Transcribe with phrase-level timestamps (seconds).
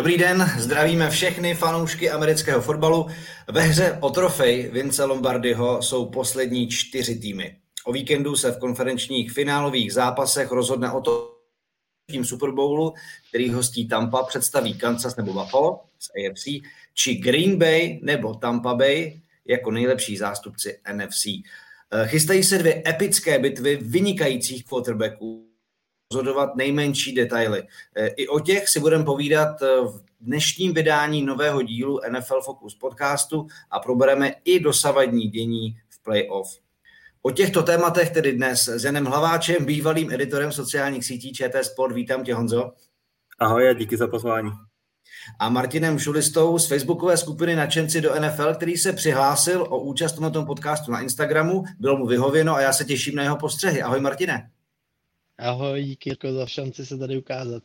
[0.00, 3.06] Dobrý den, zdravíme všechny fanoušky amerického fotbalu.
[3.52, 7.56] Ve hře o trofej Vince Lombardiho jsou poslední čtyři týmy.
[7.84, 11.36] O víkendu se v konferenčních finálových zápasech rozhodne o to,
[12.10, 12.94] tím Super Bowlu,
[13.28, 16.44] který hostí Tampa, představí Kansas nebo Buffalo z AFC,
[16.94, 21.26] či Green Bay nebo Tampa Bay jako nejlepší zástupci NFC.
[22.04, 25.49] Chystají se dvě epické bitvy vynikajících quarterbacků
[26.14, 27.62] rozhodovat nejmenší detaily.
[27.96, 32.74] E, I o těch si budeme povídat e, v dnešním vydání nového dílu NFL Focus
[32.74, 36.58] podcastu a probereme i dosavadní dění v playoff.
[37.22, 41.94] O těchto tématech tedy dnes s Janem Hlaváčem, bývalým editorem sociálních sítí ČT Sport.
[41.94, 42.72] Vítám tě, Honzo.
[43.38, 44.50] Ahoj a díky za pozvání.
[45.38, 50.30] A Martinem Šulistou z facebookové skupiny Načenci do NFL, který se přihlásil o účast na
[50.30, 51.64] tom podcastu na Instagramu.
[51.78, 53.82] Bylo mu vyhověno a já se těším na jeho postřehy.
[53.82, 54.50] Ahoj Martine.
[55.40, 57.62] Ahoj, díky jako za šanci se tady ukázat.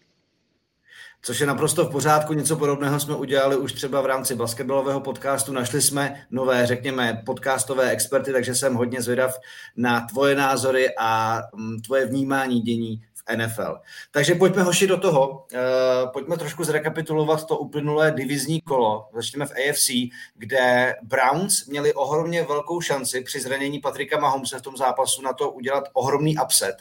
[1.21, 5.53] Což je naprosto v pořádku, něco podobného jsme udělali už třeba v rámci basketbalového podcastu.
[5.53, 9.39] Našli jsme nové, řekněme, podcastové experty, takže jsem hodně zvědav
[9.77, 13.03] na tvoje názory a mm, tvoje vnímání dění
[13.35, 13.79] NFL.
[14.11, 19.09] Takže pojďme hoši do toho, uh, pojďme trošku zrekapitulovat to uplynulé divizní kolo.
[19.13, 19.89] Začneme v AFC,
[20.35, 25.51] kde Browns měli ohromně velkou šanci při zranění Patrika Mahomse v tom zápasu na to
[25.51, 26.75] udělat ohromný upset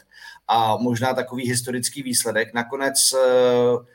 [0.47, 2.53] a možná takový historický výsledek.
[2.53, 3.85] Nakonec uh,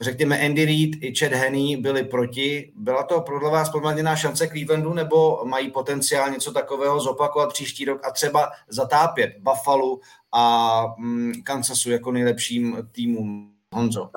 [0.00, 2.72] řekněme Andy Reid i Chad Henney byli proti.
[2.76, 8.06] Byla to pro vás promarněná šance Clevelandu nebo mají potenciál něco takového zopakovat příští rok
[8.06, 9.98] a třeba zatápět Buffalo
[10.32, 13.52] a mm, Kansasu jako nejlepším týmům?
[13.74, 14.10] Honzo.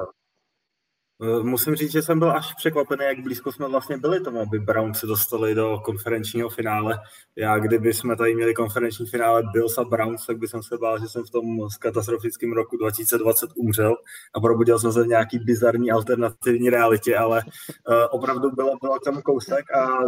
[1.24, 4.60] Eh, musím říct, že jsem byl až překvapený, jak blízko jsme vlastně byli tomu, aby
[4.60, 7.00] Brown se dostali do konferenčního finále.
[7.36, 11.08] Já, kdyby jsme tady měli konferenční finále Bills a Browns, tak bych se bál, že
[11.08, 11.46] jsem v tom
[11.80, 13.96] katastrofickém roku 2020 umřel
[14.34, 17.42] a probudil jsem se v nějaký bizarní alternativní realitě, ale
[17.90, 20.00] uh, opravdu bylo, bylo tam kousek a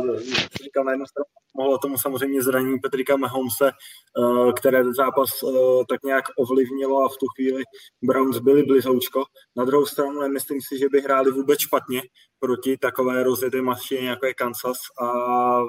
[0.63, 1.25] říkám na jednu stranu
[1.57, 3.71] mohlo tomu samozřejmě zranění Petrika Mahomse,
[4.17, 7.63] uh, které zápas uh, tak nějak ovlivnilo a v tu chvíli
[8.03, 9.23] Browns byli blizoučko.
[9.55, 12.01] Na druhou stranu nemyslím si, že by hráli vůbec špatně
[12.39, 15.07] proti takové rozjeté mašině, jako je Kansas a
[15.63, 15.67] v,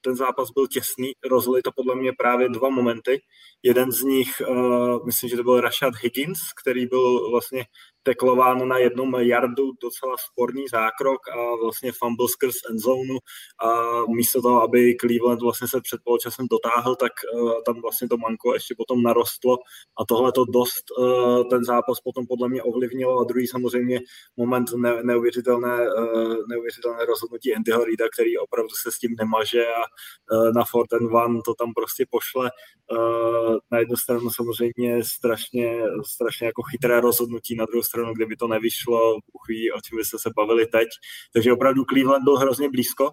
[0.00, 3.20] ten zápas byl těsný, rozhodli to podle mě právě dva momenty.
[3.62, 7.64] Jeden z nich, uh, myslím, že to byl Rashad Higgins, který byl vlastně
[8.02, 13.18] teklován na jednom jardu, docela sporný zákrok a vlastně fumble skrz endzone
[13.64, 18.16] a místo toho, aby Cleveland vlastně se před poločasem dotáhl, tak uh, tam vlastně to
[18.16, 19.58] manko ještě potom narostlo.
[20.00, 23.20] A tohle to dost uh, ten zápas potom podle mě ovlivnilo.
[23.20, 24.00] A druhý samozřejmě
[24.36, 29.80] moment ne, neuvěřitelné, uh, neuvěřitelné rozhodnutí Andyho Reida, který opravdu se s tím nemaže a
[29.80, 32.50] uh, na Fort and One to tam prostě pošle.
[32.92, 38.48] Uh, na jednu stranu samozřejmě strašně, strašně jako chytré rozhodnutí, na druhou stranu, kdyby to
[38.48, 40.88] nevyšlo, uchví, o čem byste se bavili teď.
[41.32, 43.10] Takže opravdu Cleveland byl hrozně blízko.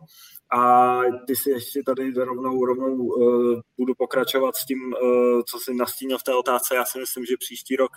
[0.60, 5.74] A ty si ještě tady rovnou, rovnou uh, budu pokračovat s tím, uh, co jsi
[5.74, 6.76] nastínil v té otázce.
[6.76, 7.92] Já si myslím, že příští rok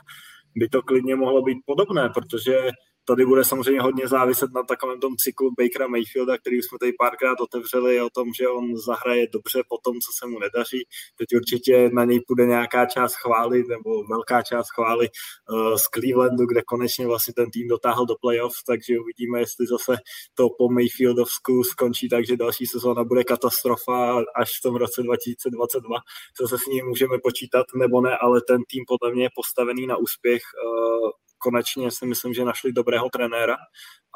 [0.57, 2.71] by to klidně mohlo být podobné, protože
[3.05, 7.41] tady bude samozřejmě hodně záviset na takovém tom cyklu Bakera Mayfielda, který jsme tady párkrát
[7.41, 10.87] otevřeli o tom, že on zahraje dobře po tom, co se mu nedaří.
[11.17, 16.47] Teď určitě na něj půjde nějaká část chvály nebo velká část chvály uh, z Clevelandu,
[16.47, 19.97] kde konečně vlastně ten tým dotáhl do playoff, takže uvidíme, jestli zase
[20.35, 25.99] to po Mayfieldovsku skončí tak, že další sezóna bude katastrofa až v tom roce 2022,
[26.37, 29.87] co se s ním můžeme počítat nebo ne, ale ten tým podle mě je postavený
[29.87, 31.11] na úspěch uh,
[31.43, 33.57] konečně si myslím, že našli dobrého trenéra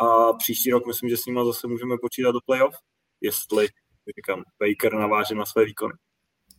[0.01, 2.75] a příští rok myslím, že s nimi zase můžeme počítat do playoff,
[3.21, 3.69] jestli,
[4.19, 5.95] říkám, Baker naváže na své výkony.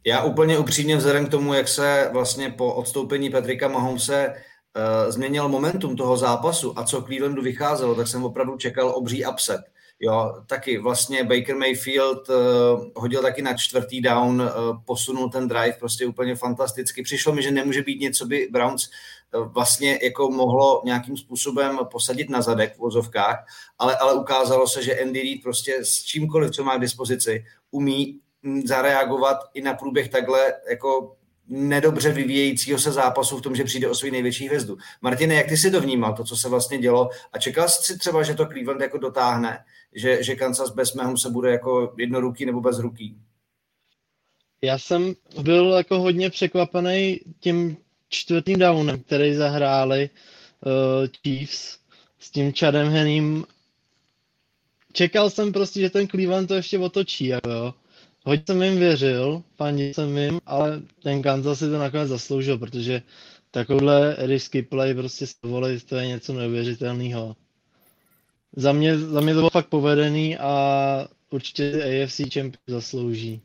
[0.06, 5.50] Já úplně upřímně vzhledem k tomu, jak se vlastně po odstoupení Patrika Mahomse uh, změnil
[5.50, 9.62] momentum toho zápasu a co Clevelandu vycházelo, tak jsem opravdu čekal obří upset.
[10.00, 12.36] Jo, taky vlastně Baker Mayfield uh,
[12.96, 14.50] hodil taky na čtvrtý down, uh,
[14.86, 17.04] posunul ten drive prostě úplně fantasticky.
[17.04, 18.90] Přišlo mi, že nemůže být něco, by Browns
[19.38, 23.46] uh, vlastně jako mohlo nějakým způsobem posadit na zadek v vozovkách,
[23.80, 28.20] ale, ale ukázalo se, že Andy Reid prostě s čímkoliv, co má k dispozici, umí
[28.66, 31.16] zareagovat i na průběh takhle jako
[31.48, 34.78] nedobře vyvíjejícího se zápasu v tom, že přijde o svou největší hvězdu.
[35.02, 38.00] Martine, jak ty si to vnímal, to, co se vlastně dělo a čekal jsi si
[38.00, 39.60] třeba, že to Cleveland jako dotáhne,
[39.96, 43.18] že, že Kansas bez Mahom se bude jako jednoruký nebo bez ruký?
[44.62, 47.78] Já jsem byl jako hodně překvapený tím
[48.10, 50.10] čtvrtým downem, který zahráli
[50.66, 50.72] uh,
[51.22, 51.80] Chiefs
[52.20, 53.46] s tím Chadem Hením.
[54.94, 57.74] Čekal jsem prostě, že ten Cleveland to ještě otočí, jako jo
[58.28, 63.02] Hodně jsem jim věřil, paní jsem jim, ale ten Kansas si to nakonec zasloužil, protože
[63.52, 67.36] takovýhle risky play prostě volit, to je něco neuvěřitelného.
[68.56, 73.42] Za mě, za mě to bylo fakt povedený a určitě AFC Champions zaslouží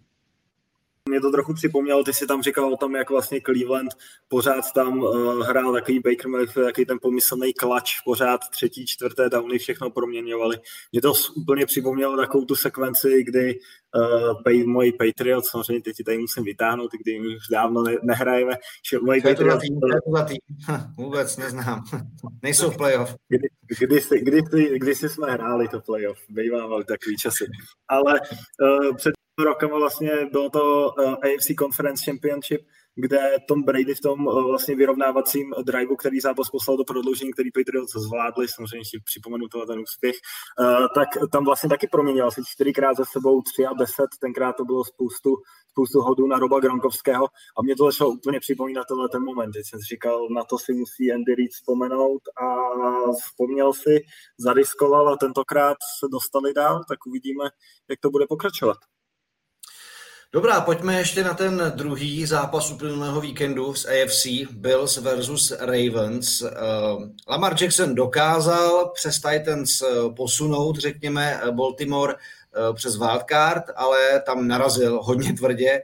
[1.08, 3.90] mě to trochu připomnělo, ty si tam říkal o tom, jak vlastně Cleveland
[4.28, 9.58] pořád tam uh, hrál takový Baker Mayfield, takový ten pomyslný klač, pořád třetí, čtvrté downy
[9.58, 10.58] všechno proměňovali.
[10.92, 13.58] Mě to úplně připomnělo takovou tu sekvenci, kdy
[13.94, 18.52] uh, pay, moji Patriots, samozřejmě teď tady musím vytáhnout, kdy už dávno ne, nehrajeme.
[18.90, 19.80] Že moji Patriots, tým,
[20.28, 20.38] tým.
[20.96, 21.84] Vůbec neznám.
[22.42, 23.14] Nejsou v playoff.
[23.28, 23.48] Kdy,
[23.78, 27.44] kdy, kdy, kdy, kdy jsme hráli to playoff, bývávali takový časy.
[27.88, 28.20] Ale
[28.62, 32.60] uh, před rokama vlastně bylo to eh, AFC Conference Championship,
[32.94, 37.50] kde Tom Brady v tom uh, vlastně vyrovnávacím driveu, který zápas poslal do prodloužení, který
[37.52, 40.16] Patriots zvládli, samozřejmě si připomenu to ten úspěch,
[40.60, 44.64] uh, tak tam vlastně taky proměnil asi čtyřikrát za sebou, tři a deset, tenkrát to
[44.64, 45.36] bylo spoustu,
[45.68, 47.26] spoustu hodů na Roba Gronkovského
[47.58, 50.72] a mě to začalo úplně připomínat tenhle ten moment, teď jsem říkal, na to si
[50.72, 52.46] musí Andy Reid vzpomenout a
[53.12, 54.00] vzpomněl si,
[54.38, 57.44] zariskoval a tentokrát se dostali dál, tak uvidíme,
[57.88, 58.89] jak to bude pokračovat.
[60.32, 66.42] Dobrá, pojďme ještě na ten druhý zápas uplynulého víkendu z AFC, Bills versus Ravens.
[66.42, 66.48] Uh,
[67.28, 75.02] Lamar Jackson dokázal přes Titans uh, posunout, řekněme, Baltimore uh, přes wildcard, ale tam narazil
[75.02, 75.82] hodně tvrdě,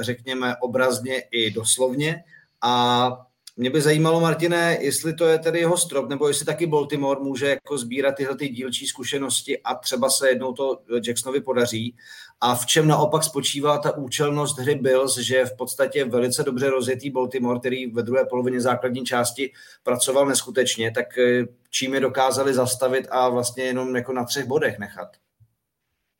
[0.00, 2.24] řekněme obrazně i doslovně.
[2.62, 3.08] A
[3.56, 7.48] mě by zajímalo, Martine, jestli to je tedy jeho strop, nebo jestli taky Baltimore může
[7.48, 11.96] jako sbírat tyhle ty dílčí zkušenosti a třeba se jednou to Jacksonovi podaří.
[12.40, 17.10] A v čem naopak spočívá ta účelnost hry Bills, že v podstatě velice dobře rozjetý
[17.10, 19.52] Baltimore, který ve druhé polovině základní části
[19.82, 24.78] pracoval neskutečně, tak eh, čím je dokázali zastavit a vlastně jenom jako na třech bodech
[24.78, 25.08] nechat?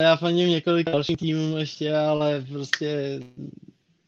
[0.02, 3.20] Já faním několik dalších týmů ještě, ale prostě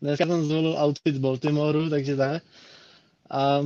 [0.03, 2.43] dneska jsem zvolil outfit Baltimoreu, takže tak.
[3.31, 3.61] A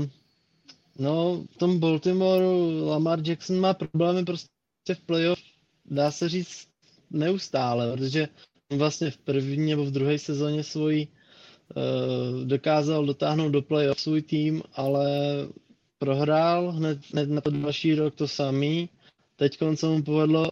[0.98, 5.38] no, v tom Baltimoreu Lamar Jackson má problémy prostě v playoff,
[5.84, 6.68] dá se říct,
[7.10, 8.28] neustále, protože
[8.76, 14.62] vlastně v první nebo v druhé sezóně svůj uh, dokázal dotáhnout do playoff svůj tým,
[14.72, 15.08] ale
[15.98, 18.88] prohrál hned, hned na to další rok to samý.
[19.36, 20.48] Teď se mu povedlo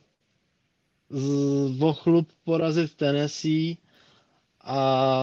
[1.10, 3.76] z Vochlup porazit Tennessee
[4.64, 5.22] a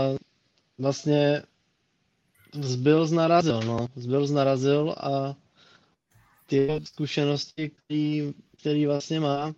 [0.77, 1.43] vlastně
[2.61, 3.87] z Bills narazil, no.
[3.95, 5.35] Z Bills narazil a
[6.45, 9.53] ty zkušenosti, který, který vlastně má uh,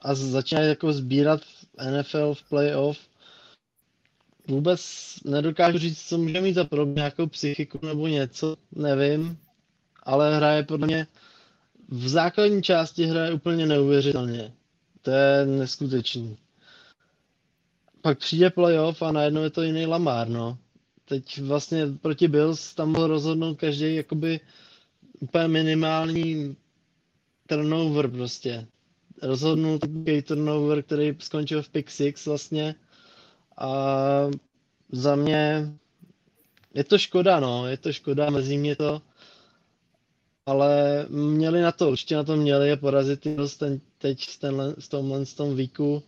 [0.00, 1.40] a začíná jako sbírat
[1.90, 2.98] NFL v playoff,
[4.48, 4.80] vůbec
[5.24, 9.38] nedokážu říct, co může mít za problém, nějakou psychiku nebo něco, nevím,
[10.02, 11.06] ale hraje podle mě
[11.88, 14.52] v základní části hraje úplně neuvěřitelně.
[15.02, 16.36] To je neskutečný.
[18.02, 20.58] Pak přijde playoff a najednou je to jiný Lamar, no
[21.10, 24.40] teď vlastně proti Bills tam mohl rozhodnout každý jakoby
[25.20, 26.56] úplně minimální
[27.48, 28.66] turnover prostě.
[29.22, 32.74] Rozhodnul takový turnover, který skončil v pick six vlastně
[33.58, 33.70] a
[34.92, 35.72] za mě
[36.74, 39.02] je to škoda, no, je to škoda, mezi mě to,
[40.46, 43.20] ale měli na to, určitě na to měli je porazit
[43.58, 46.02] ten, teď v, tenhle, v tomhle v tom víku,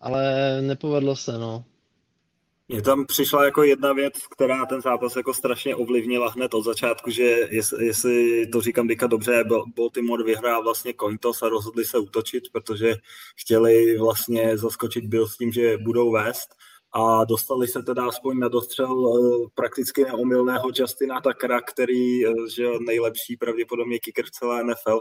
[0.00, 0.22] ale
[0.62, 1.64] nepovedlo se, no.
[2.72, 7.10] Mně tam přišla jako jedna věc, která ten zápas jako strašně ovlivnila hned od začátku,
[7.10, 7.48] že
[7.78, 9.44] jestli, to říkám Dika dobře,
[9.76, 12.94] Baltimore vyhrál vlastně cointos a rozhodli se útočit, protože
[13.36, 16.48] chtěli vlastně zaskočit byl s tím, že budou vést.
[16.92, 22.68] A dostali se teda aspoň na dostřel eh, prakticky neomylného Justina Takera, který eh, že
[22.86, 25.00] nejlepší pravděpodobně kicker v celé NFL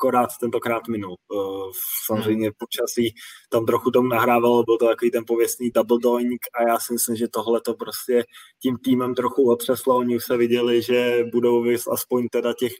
[0.00, 1.16] akorát tentokrát minul.
[1.34, 1.70] Eh,
[2.06, 3.14] samozřejmě počasí
[3.48, 7.16] tam trochu tomu nahrávalo, byl to takový ten pověstný double doink a já si myslím,
[7.16, 8.24] že tohle to prostě
[8.62, 9.96] tím týmem trochu otřeslo.
[9.96, 12.72] Oni už se viděli, že budou vys aspoň teda těch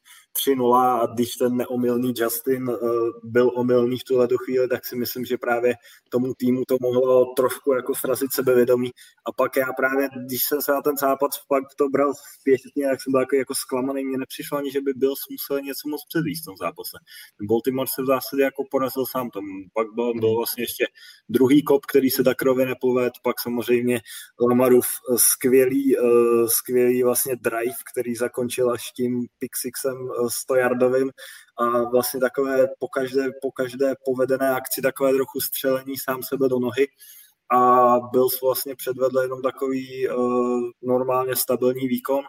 [0.49, 2.77] 3-0 a když ten neomylný Justin uh,
[3.25, 5.75] byl omylný v tuhle chvíli, tak si myslím, že právě
[6.11, 8.91] tomu týmu to mohlo trošku jako srazit sebevědomí.
[9.27, 13.03] A pak já právě, když jsem se na ten zápas pak to bral zpětně, jak
[13.03, 16.43] jsem byl jako, jako zklamaný, mně nepřišlo ani, že by byl musel něco moc předvíst
[16.43, 16.97] v tom zápase.
[17.49, 19.45] Baltimore se v zásadě jako porazil sám tam.
[19.75, 20.87] Pak byl, byl vlastně ještě
[21.29, 24.01] druhý kop, který se takrově nepoved, pak samozřejmě
[24.49, 24.87] Lamarův
[25.17, 31.11] skvělý, uh, skvělý vlastně drive, který zakončil až tím pick sixem 100 yardovým
[31.59, 36.59] a vlastně takové po každé, po každé povedené akci takové trochu střelení sám sebe do
[36.59, 36.87] nohy
[37.53, 42.25] a byl vlastně předvedl jenom takový uh, normálně stabilní výkon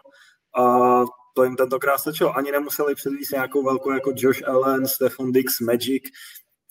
[0.58, 1.00] a
[1.32, 2.36] to jim tentokrát stačilo.
[2.36, 6.02] Ani nemuseli předvíst nějakou velkou jako Josh Allen, Stefan Dix, Magic,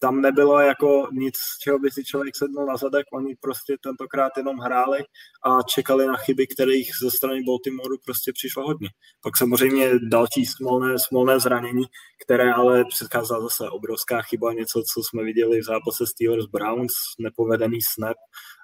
[0.02, 4.58] tam nebylo jako nic, čeho by si člověk sednul na zadek, oni prostě tentokrát jenom
[4.58, 5.00] hráli
[5.46, 8.90] a čekali na chyby, kterých ze strany Baltimoru prostě přišlo hodně.
[9.24, 11.84] Pak samozřejmě další smolné, smolné zranění,
[12.26, 17.80] které ale předcházela zase obrovská chyba, něco, co jsme viděli v zápase Steelers Browns, nepovedený
[17.82, 18.18] snap.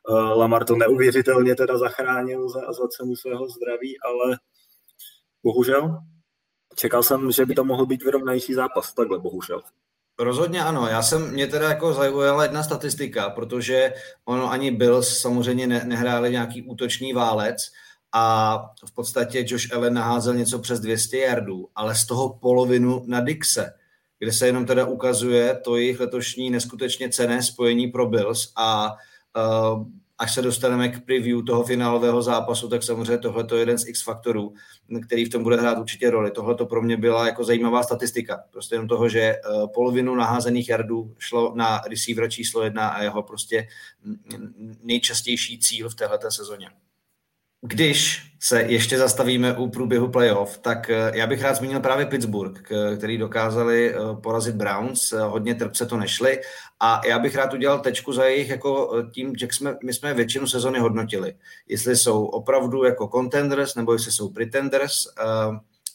[0.09, 4.37] Uh, Lamar to neuvěřitelně teda zachránil za, za cenu svého zdraví, ale
[5.47, 5.99] bohužel
[6.77, 9.61] čekal jsem, že by to mohl být vyrovnající zápas, takhle bohužel.
[10.19, 10.87] Rozhodně ano.
[10.87, 13.93] Já jsem, mě teda jako zaujala jedna statistika, protože
[14.25, 17.57] ono ani byl samozřejmě ne, nehráli nějaký útočný válec
[18.13, 23.21] a v podstatě Josh Allen naházel něco přes 200 yardů, ale z toho polovinu na
[23.21, 23.73] Dixe,
[24.19, 28.95] kde se jenom teda ukazuje to jejich letošní neskutečně cené spojení pro Bills a
[29.37, 29.85] uh,
[30.17, 34.03] až se dostaneme k preview toho finálového zápasu, tak samozřejmě tohle je jeden z X
[34.03, 34.53] faktorů,
[35.05, 36.31] který v tom bude hrát určitě roli.
[36.31, 38.43] Tohle to pro mě byla jako zajímavá statistika.
[38.51, 39.39] Prostě jenom toho, že eh,
[39.73, 43.67] polovinu naházených jardů šlo na receivera číslo jedna a jeho prostě
[44.83, 46.69] nejčastější cíl v této sezóně.
[47.61, 52.61] Když se ještě zastavíme u průběhu playoff, tak eh, já bych rád zmínil právě Pittsburgh,
[52.97, 56.41] který dokázali eh, porazit Browns, eh, hodně trpce to nešli.
[56.79, 60.47] A já bych rád udělal tečku za jejich jako tím, že jsme, my jsme většinu
[60.47, 61.33] sezony hodnotili,
[61.67, 64.93] jestli jsou opravdu jako contenders nebo jestli jsou pretenders.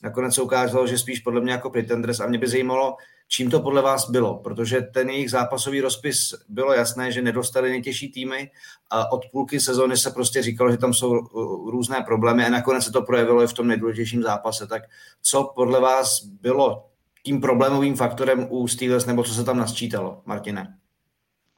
[0.02, 2.20] Nakonec se ukázalo, že spíš podle mě jako pretenders.
[2.20, 2.96] A mě by zajímalo,
[3.34, 8.12] čím to podle vás bylo, protože ten jejich zápasový rozpis bylo jasné, že nedostali nejtěžší
[8.12, 8.50] týmy
[8.90, 12.84] a od půlky sezóny se prostě říkalo, že tam jsou uh, různé problémy a nakonec
[12.84, 14.66] se to projevilo i v tom nejdůležitějším zápase.
[14.66, 14.82] Tak
[15.22, 16.86] co podle vás bylo
[17.24, 20.78] tím problémovým faktorem u Steelers, nebo co se tam nasčítalo, Martine?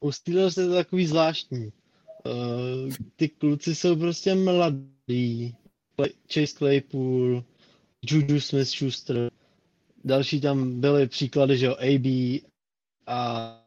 [0.01, 1.73] U Steelers je to takový zvláštní.
[2.25, 5.57] Uh, ty kluci jsou prostě mladí.
[6.35, 7.45] Chase Claypool,
[8.03, 9.31] Juju Smith-Schuster,
[10.05, 12.07] další tam byly příklady, že jo, AB
[13.07, 13.61] a,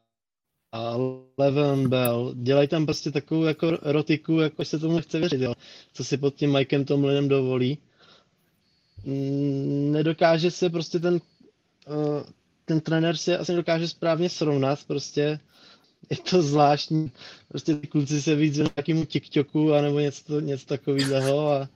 [0.72, 0.98] a
[1.38, 5.53] Levin Bell, dělají tam prostě takovou jako rotiku, jako se tomu chce věřit, jo.
[5.94, 7.77] co si pod tím Mikem Tomlinem dovolí.
[9.06, 12.24] Mm, nedokáže se prostě ten, uh,
[12.65, 15.39] ten trenér si asi nedokáže správně srovnat, prostě
[16.10, 17.12] je to zvláštní,
[17.48, 21.70] prostě ty kluci se víc nějakému TikToku anebo něco, něco takového a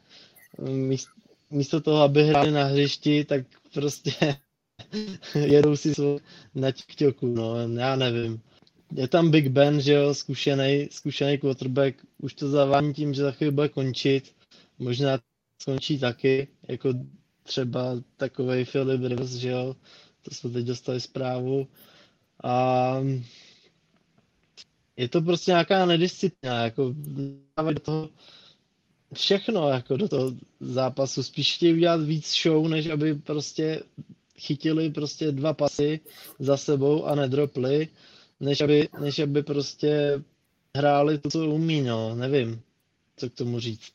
[0.59, 1.11] místo,
[1.49, 4.37] místo toho, aby hráli na hřišti, tak prostě
[5.35, 5.93] jedou si
[6.55, 8.41] na TikToku, no, já nevím.
[8.95, 13.31] Je tam Big Ben, že jo, zkušený, zkušený quarterback, už to zavání tím, že za
[13.31, 14.35] chvíli bude končit,
[14.79, 15.19] možná
[15.61, 16.93] skončí taky, jako
[17.43, 19.75] třeba takový Philip Rivers, že jo,
[20.21, 21.67] to jsme teď dostali zprávu.
[22.43, 22.95] A
[24.97, 26.95] je to prostě nějaká nedisciplina, jako
[27.57, 28.09] dávají do toho
[29.13, 31.23] všechno, jako do toho zápasu.
[31.23, 33.83] Spíš chtějí udělat víc show, než aby prostě
[34.41, 35.99] chytili prostě dva pasy
[36.39, 37.87] za sebou a nedropli,
[38.39, 40.23] než aby, než aby prostě
[40.77, 42.61] hráli to, co umí, no, nevím,
[43.17, 43.93] co k tomu říct.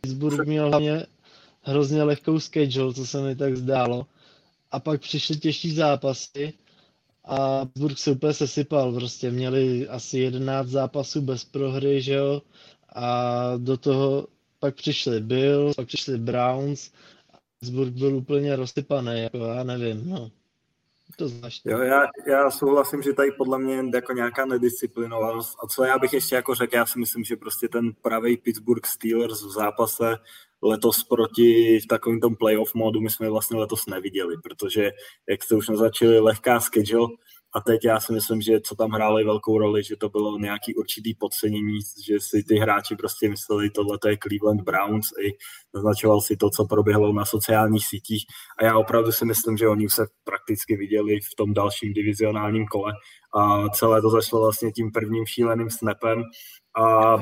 [0.00, 1.06] Pittsburgh měl hlavně
[1.62, 4.06] hrozně lehkou schedule, co se mi tak zdálo.
[4.70, 6.52] A pak přišly těžší zápasy
[7.24, 12.42] a Pittsburgh se úplně sesypal, prostě měli asi 11 zápasů bez prohry, že jo,
[12.94, 14.26] a do toho
[14.58, 16.90] pak přišli Bills, pak přišli Browns
[17.60, 20.30] Pittsburgh byl úplně rozsypaný, jako já nevím, no.
[21.16, 21.24] To.
[21.64, 25.58] Jo, já, já souhlasím, že tady podle mě jako nějaká nedisciplinovanost.
[25.64, 28.86] A co já bych ještě jako řekl, já si myslím, že prostě ten pravý Pittsburgh
[28.86, 30.16] Steelers v zápase
[30.62, 34.90] letos proti v takovém tom playoff modu my jsme vlastně letos neviděli, protože
[35.28, 37.08] jak jste už naznačili, lehká schedule,
[37.54, 40.74] a teď já si myslím, že co tam hráli velkou roli, že to bylo nějaký
[40.74, 45.30] určitý podcenění, že si ty hráči prostě mysleli, tohle je Cleveland Browns i
[45.74, 48.24] naznačoval si to, co proběhlo na sociálních sítích.
[48.58, 52.92] A já opravdu si myslím, že oni se prakticky viděli v tom dalším divizionálním kole.
[53.36, 56.22] A celé to začalo vlastně tím prvním šíleným snapem.
[56.76, 57.16] A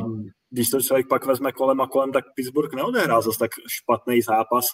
[0.51, 4.67] když to člověk pak vezme kolem a kolem, tak Pittsburgh neodehrál zase tak špatný zápas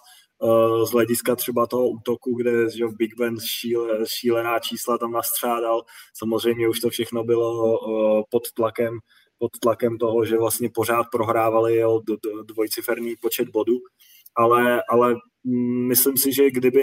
[0.85, 5.83] z hlediska třeba toho útoku, kde že Big Ben šíle, šílená čísla tam nastřádal.
[6.17, 8.99] Samozřejmě už to všechno bylo uh, pod tlakem
[9.39, 12.01] pod tlakem toho, že vlastně pořád prohrávali o
[12.43, 13.79] dvojciferný počet bodů,
[14.37, 16.83] ale, ale mm, myslím si, že kdyby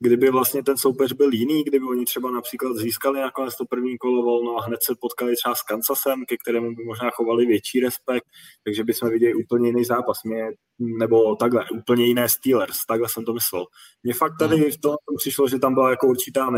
[0.00, 4.22] kdyby vlastně ten soupeř byl jiný, kdyby oni třeba například získali nakonec to první kolo
[4.22, 8.24] volno a hned se potkali třeba s Kansasem, ke kterému by možná chovali větší respekt,
[8.64, 10.16] takže bychom viděli úplně jiný zápas.
[10.24, 13.64] Mě nebo takhle, úplně jiné Steelers, takhle jsem to myslel.
[14.02, 14.70] Mně fakt tady hmm.
[14.70, 16.50] v tom přišlo, že tam byla jako určitá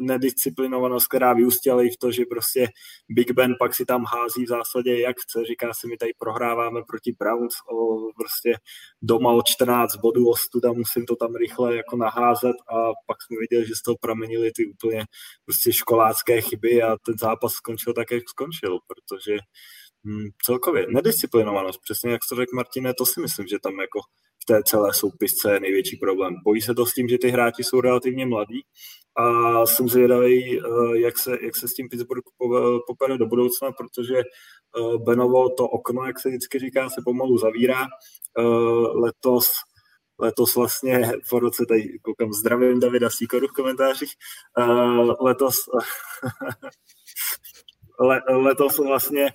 [0.00, 2.68] nedisciplinovanost, která vyústila i v to, že prostě
[3.08, 6.80] Big Ben pak si tam hází v zásadě jak chce, říká si, my tady prohráváme
[6.88, 8.54] proti Browns o prostě
[9.02, 13.66] doma o 14 bodů ostuda, musím to tam rychle jako naházet a pak jsme viděli,
[13.66, 15.04] že z toho pramenili ty úplně
[15.44, 19.38] prostě školácké chyby a ten zápas skončil tak, jak skončil, protože
[20.44, 24.00] celkově nedisciplinovanost, přesně jak to řekl Martine, to si myslím, že tam jako
[24.42, 26.34] v té celé soupisce je největší problém.
[26.44, 28.62] Pojí se to s tím, že ty hráči jsou relativně mladí
[29.16, 32.22] a jsem zvědavý, eh, jak se, jak se s tím Pittsburgh
[32.86, 37.86] popere do budoucna, protože eh, Benovo to okno, jak se vždycky říká, se pomalu zavírá.
[38.38, 38.42] Eh,
[38.94, 39.48] letos
[40.18, 44.12] letos vlastně po roce, tady koukám, zdravím Davida Sýkoru v komentářích,
[45.20, 45.56] letos,
[48.28, 49.32] letos vlastně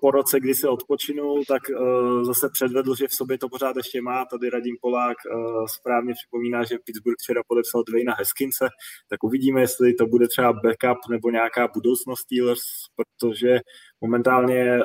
[0.00, 4.02] po roce, kdy se odpočinul, tak eh, zase předvedl, že v sobě to pořád ještě
[4.02, 4.24] má.
[4.24, 5.34] Tady Radim Polák eh,
[5.78, 8.68] správně připomíná, že Pittsburgh včera podepsal Dwayna Heskinse,
[9.08, 12.62] tak uvidíme, jestli to bude třeba backup nebo nějaká budoucnost Steelers,
[12.96, 13.60] protože
[14.00, 14.80] momentálně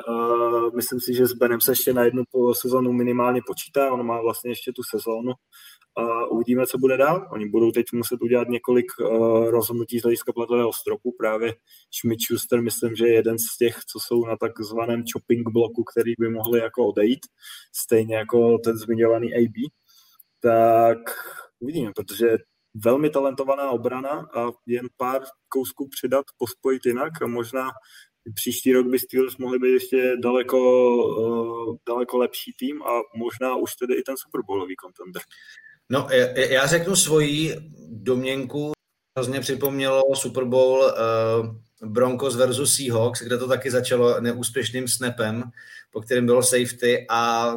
[0.76, 4.50] myslím si, že s Benem se ještě na jednu sezonu minimálně počítá, on má vlastně
[4.50, 5.32] ještě tu sezónu,
[5.96, 7.28] a uvidíme, co bude dál.
[7.32, 11.14] Oni budou teď muset udělat několik uh, rozhodnutí z hlediska platového stropu.
[11.18, 11.54] Právě
[11.90, 16.12] Schmidt Schuster, myslím, že je jeden z těch, co jsou na takzvaném chopping bloku, který
[16.18, 17.20] by mohli jako odejít,
[17.74, 19.72] stejně jako ten zmiňovaný AB.
[20.40, 20.98] Tak
[21.60, 22.38] uvidíme, protože
[22.74, 27.70] velmi talentovaná obrana a jen pár kousků přidat, pospojit jinak a možná
[28.34, 30.58] příští rok by Steelers mohli být ještě daleko,
[30.96, 35.22] uh, daleko lepší tým a možná už tedy i ten Super Bowlový contender.
[35.90, 36.08] No,
[36.50, 37.56] já řeknu svoji
[37.88, 38.72] domněnku,
[39.18, 45.42] hrozně připomnělo Super Bowl uh, Broncos versus Seahawks, kde to taky začalo neúspěšným snapem,
[45.90, 47.52] po kterém bylo safety a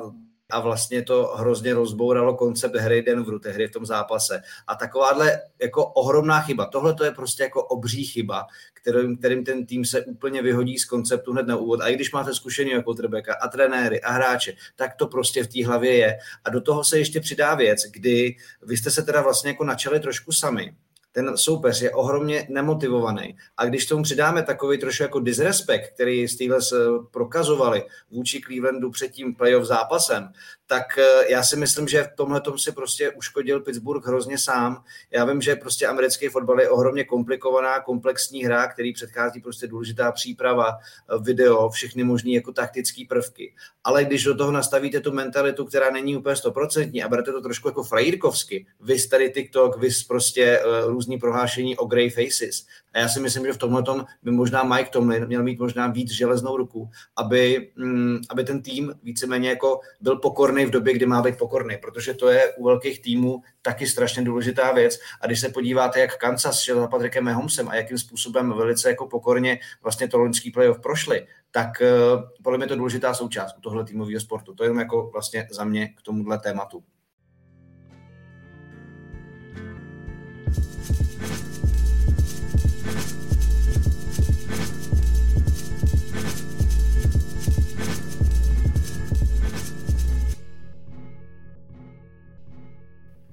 [0.56, 4.42] a vlastně to hrozně rozbouralo koncept hry Denveru tehdy v tom zápase.
[4.68, 9.66] A takováhle jako ohromná chyba, tohle to je prostě jako obří chyba, kterým, kterým ten
[9.66, 11.82] tým se úplně vyhodí z konceptu hned na úvod.
[11.82, 15.48] A i když máte zkušený jako Trebeka a trenéry a hráče, tak to prostě v
[15.48, 16.18] té hlavě je.
[16.46, 20.00] A do toho se ještě přidá věc, kdy vy jste se teda vlastně jako načali
[20.00, 20.76] trošku sami
[21.16, 23.38] ten soupeř je ohromně nemotivovaný.
[23.58, 26.74] A když tomu přidáme takový trošku jako disrespekt, který Steelers
[27.12, 30.30] prokazovali vůči Clevelandu před tím playoff zápasem,
[30.68, 34.84] tak eh, já si myslím, že v tomhle si prostě uškodil Pittsburgh hrozně sám.
[35.12, 40.12] Já vím, že prostě americký fotbal je ohromně komplikovaná, komplexní hra, který předchází prostě důležitá
[40.12, 43.54] příprava, eh, video, všechny možné jako taktické prvky.
[43.84, 47.68] Ale když do toho nastavíte tu mentalitu, která není úplně stoprocentní a berete to trošku
[47.68, 52.66] jako frajírkovsky, vy tady TikTok, vy prostě uh, různý prohlášení o grey faces.
[52.96, 53.84] A já si myslím, že v tomhle
[54.24, 58.94] by možná Mike Tomlin měl mít možná víc železnou ruku, aby, mm, aby ten tým
[59.04, 63.02] víceméně jako byl pokorný v době, kdy má být pokorný, protože to je u velkých
[63.02, 65.00] týmů taky strašně důležitá věc.
[65.22, 69.08] A když se podíváte, jak Kansas šel za Patrickem Mahomesem a jakým způsobem velice jako
[69.08, 73.86] pokorně vlastně to loňský playoff prošli, tak uh, podle mě to důležitá součást u tohle
[73.86, 74.54] týmového sportu.
[74.54, 76.84] To je jenom jako vlastně za mě k tomuhle tématu.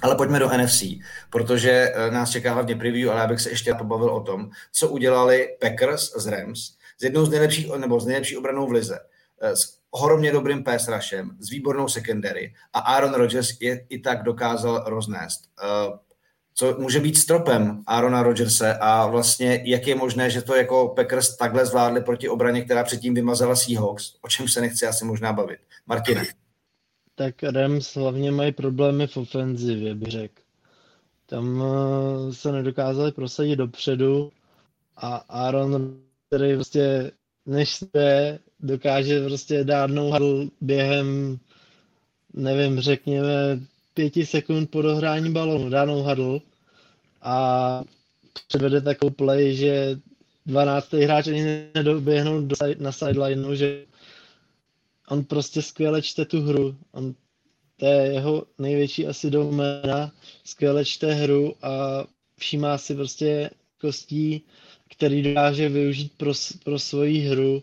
[0.03, 0.83] Ale pojďme do NFC,
[1.31, 4.89] protože eh, nás čeká hlavně preview, ale já bych se ještě pobavil o tom, co
[4.89, 6.61] udělali Packers z Rams,
[7.01, 8.99] z jednou z nejlepších, nebo z nejlepší obranou v lize,
[9.41, 14.23] eh, s ohromně dobrým pass rushem, s výbornou secondary a Aaron Rodgers je i tak
[14.23, 15.41] dokázal roznést.
[15.63, 15.99] Eh,
[16.55, 21.37] co může být stropem Aarona Rodgerse a vlastně jak je možné, že to jako Packers
[21.37, 25.59] takhle zvládli proti obraně, která předtím vymazala Seahawks, o čem se nechci asi možná bavit.
[25.87, 26.27] Martine
[27.23, 30.43] tak Rams hlavně mají problémy v ofenzivě, bych řekl.
[31.27, 34.33] Tam eh, se nedokázali prosadit dopředu
[34.97, 37.11] a Aaron, který prostě
[37.47, 40.11] než se dokáže prostě dát no
[40.61, 41.39] během,
[42.35, 43.61] nevím, řekněme,
[43.95, 46.07] pěti sekund po dohrání balonu, dá no
[47.23, 47.83] a
[48.49, 49.99] předvede takovou play, že
[50.47, 50.93] 12.
[50.93, 53.85] hráč ani nedoběhnou na sidelineu, že
[55.13, 56.77] on prostě skvěle čte tu hru.
[56.93, 57.15] On,
[57.77, 60.13] to je jeho největší asi doména,
[60.45, 62.05] skvěle čte hru a
[62.37, 64.43] všímá si prostě kostí,
[64.91, 66.33] který dokáže využít pro,
[66.65, 67.63] pro svoji hru.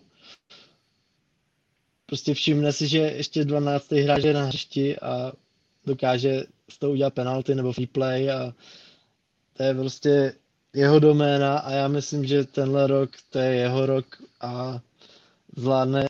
[2.06, 3.92] Prostě všimne si, že ještě 12.
[3.92, 5.32] hráč je na hřišti a
[5.86, 8.54] dokáže z toho udělat penalty nebo free play a
[9.54, 10.34] to je prostě
[10.74, 14.06] jeho doména a já myslím, že tenhle rok to je jeho rok
[14.42, 14.80] a
[15.56, 16.09] zvládne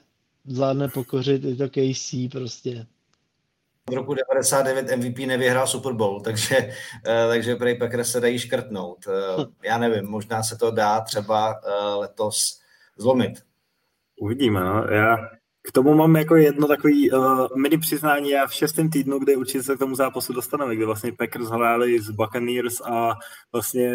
[0.49, 2.87] zvládne pokořit i to KC prostě.
[3.89, 6.55] od roku 99 MVP nevyhrál Super Bowl, takže,
[7.07, 9.05] eh, takže prej Packers se dají škrtnout.
[9.07, 11.61] Eh, já nevím, možná se to dá třeba
[11.95, 12.61] letos
[12.97, 13.33] zlomit.
[14.21, 14.83] Uvidíme, no.
[14.83, 15.17] Já
[15.69, 18.29] k tomu mám jako jedno takový uh, mini přiznání.
[18.29, 22.01] Já v šestém týdnu, kde určitě se k tomu zápasu dostaneme, kde vlastně Packers hráli
[22.01, 23.13] z Buccaneers a
[23.51, 23.93] vlastně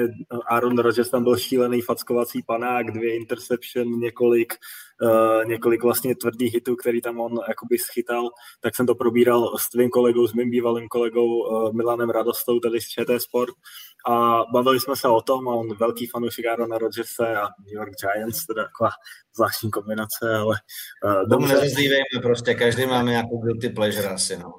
[0.49, 4.55] Aaron Rodgers tam byl šílený fackovací panák, dvě interception, několik
[5.03, 8.31] Uh, několik vlastně tvrdých hitů, který tam on jakoby schytal,
[8.61, 12.81] tak jsem to probíral s tvým kolegou, s mým bývalým kolegou uh, Milanem Radostou, tady
[12.81, 13.55] z ČT Sport
[14.07, 17.93] a bavili jsme se o tom a on velký fanoušek Aarona Rodgersa a New York
[18.01, 18.91] Giants, teda taková
[19.37, 20.57] zvláštní kombinace, ale
[21.05, 21.29] uh.
[21.29, 21.47] Tomu
[22.23, 24.53] prostě, každý máme nějakou guilty pleasure asi, no.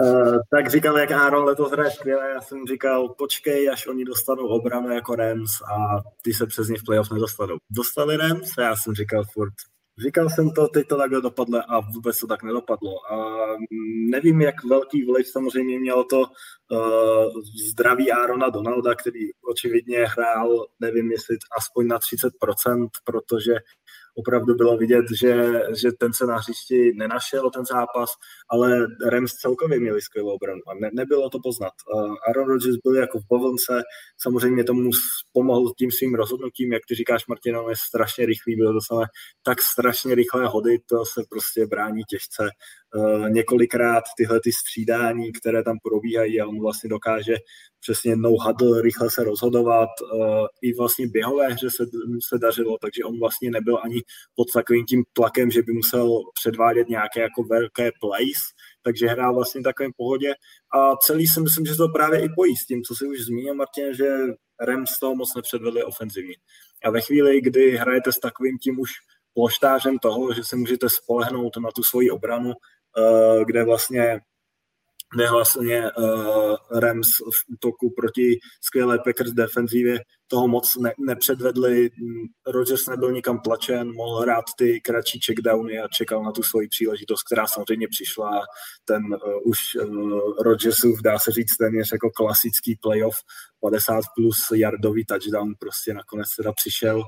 [0.00, 4.46] Uh, tak říkal, jak Aaron letos hraje skvěle, já jsem říkal, počkej, až oni dostanou
[4.46, 7.56] obranu jako Rams a ty se přes ně v playoff nedostanou.
[7.70, 9.54] Dostali Rams a já jsem říkal furt,
[10.02, 13.12] Říkal jsem to, teď to takhle dopadlo a vůbec to tak nedopadlo.
[13.12, 13.46] A
[14.10, 21.12] nevím, jak velký vliv samozřejmě mělo to uh, zdraví Arona Donalda, který očividně hrál, nevím
[21.12, 23.54] jestli aspoň na 30%, protože
[24.14, 28.10] opravdu bylo vidět, že, že ten se na hřišti nenašel ten zápas,
[28.50, 31.72] ale Rams celkově měli skvělou obranu a ne, nebylo to poznat.
[32.28, 33.82] Aaron Rodgers byl jako v bavlnce,
[34.18, 34.90] samozřejmě tomu
[35.32, 39.06] pomohl tím svým rozhodnutím, jak ty říkáš, Martin, je strašně rychlý, byl docela
[39.42, 42.48] tak strašně rychlé hody, to se prostě brání těžce.
[42.94, 47.36] Uh, několikrát tyhle ty střídání, které tam probíhají a on vlastně dokáže
[47.80, 49.88] přesně no huddle, rychle se rozhodovat.
[50.14, 51.84] Uh, I vlastně běhové hře se,
[52.28, 54.02] se dařilo, takže on vlastně nebyl ani
[54.34, 58.38] pod takovým tím tlakem, že by musel předvádět nějaké jako velké plays,
[58.82, 60.34] takže hrál vlastně takovém pohodě
[60.74, 63.54] a celý si myslím, že to právě i pojí s tím, co si už zmínil,
[63.54, 64.16] Martin, že
[64.60, 66.34] Rams toho moc nepředvedli ofenzivně.
[66.84, 68.90] A ve chvíli, kdy hrajete s takovým tím už
[69.34, 72.52] ploštářem toho, že se můžete spolehnout na tu svoji obranu,
[73.46, 74.20] kde vlastně
[75.14, 81.90] kde vlastně uh, Rams v útoku proti skvělé Packers defenzivě toho moc ne, nepředvedli.
[82.46, 87.22] Rodgers nebyl nikam tlačen, mohl hrát ty kratší checkdowny a čekal na tu svoji příležitost,
[87.22, 88.42] která samozřejmě přišla.
[88.84, 93.16] Ten uh, už uh, Rodgersův, dá se říct, téměř jako klasický playoff,
[93.60, 97.02] 50 plus yardový touchdown prostě nakonec teda přišel.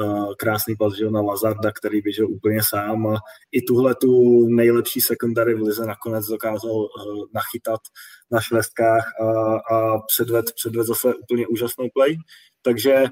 [0.00, 3.16] Uh, krásný pas na Lazarda, který běžel úplně sám a
[3.52, 6.88] i tuhle tu nejlepší secondary v lize nakonec dokázal uh,
[7.34, 7.80] nachytat
[8.30, 12.16] na švestkách a, a předved, předved zase úplně úžasnou play.
[12.62, 13.04] Takže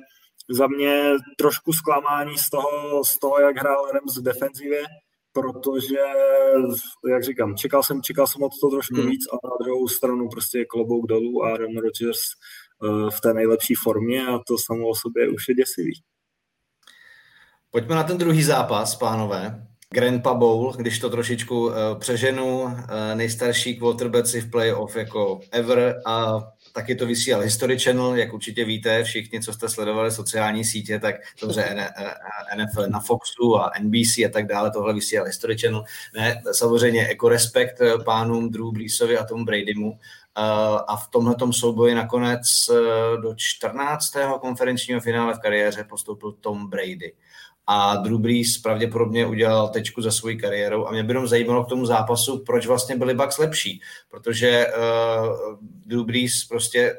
[0.50, 4.82] za mě trošku zklamání z toho, z toho jak hrál Rams v defenzivě,
[5.32, 5.98] protože,
[7.10, 9.10] jak říkám, čekal jsem, čekal jsem od toho trošku hmm.
[9.10, 12.20] víc a na druhou stranu prostě klobouk dolů a Aaron Rodgers
[12.82, 15.92] uh, v té nejlepší formě a to samo o sobě už je děsivý.
[17.76, 19.66] Pojďme na ten druhý zápas, pánové.
[19.90, 22.72] Grandpa Bowl, když to trošičku uh, přeženu, uh,
[23.14, 29.04] nejstarší quarterbacki v playoff jako ever a taky to vysílal History Channel, jak určitě víte,
[29.04, 31.88] všichni, co jste sledovali sociální sítě, tak samozřejmě
[32.56, 35.84] NFL na Foxu a NBC a tak dále, tohle vysílal History Channel.
[36.14, 39.98] Ne, samozřejmě jako respekt eh, pánům Drew Breesovi a tomu Bradymu,
[40.88, 42.70] a v tomhle souboji nakonec
[43.22, 44.12] do 14.
[44.40, 47.12] konferenčního finále v kariéře postoupil Tom Brady
[47.66, 51.68] a Drew Brees pravděpodobně udělal tečku za svoji kariérou a mě by jenom zajímalo k
[51.68, 56.98] tomu zápasu, proč vlastně byli Bucks lepší, protože uh, Drew Brees prostě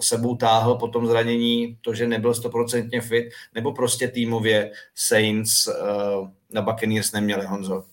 [0.00, 6.28] sebou táhl po tom zranění to, že nebyl stoprocentně fit, nebo prostě týmově Saints uh,
[6.50, 7.84] na Buccaneers neměli, Honzo?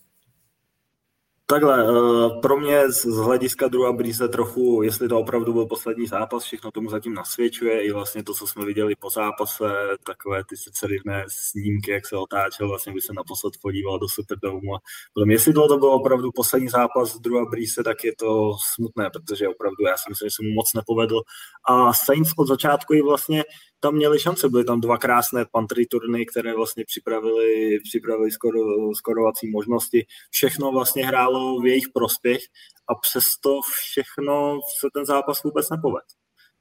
[1.49, 6.43] Takhle, eh, pro mě z hlediska druhá Brise trochu, jestli to opravdu byl poslední zápas,
[6.43, 9.65] všechno tomu zatím nasvědčuje, i vlastně to, co jsme viděli po zápase,
[10.05, 14.75] takové ty sice rivné snímky, jak se otáčel, vlastně by se naposled podíval do Superdomu.
[14.75, 14.79] A
[15.13, 19.83] potom, jestli to, byl opravdu poslední zápas druhá Brise, tak je to smutné, protože opravdu
[19.85, 21.21] já si myslím, že se mu moc nepovedl.
[21.69, 23.43] A Saints od začátku i vlastně
[23.79, 28.59] tam měli šance, byly tam dva krásné pantry turny, které vlastně připravili, připravili skoro,
[28.97, 30.05] skorovací možnosti.
[30.31, 32.41] Všechno vlastně hrálo v jejich prospěch
[32.87, 36.07] a přesto všechno se ten zápas vůbec nepovedl.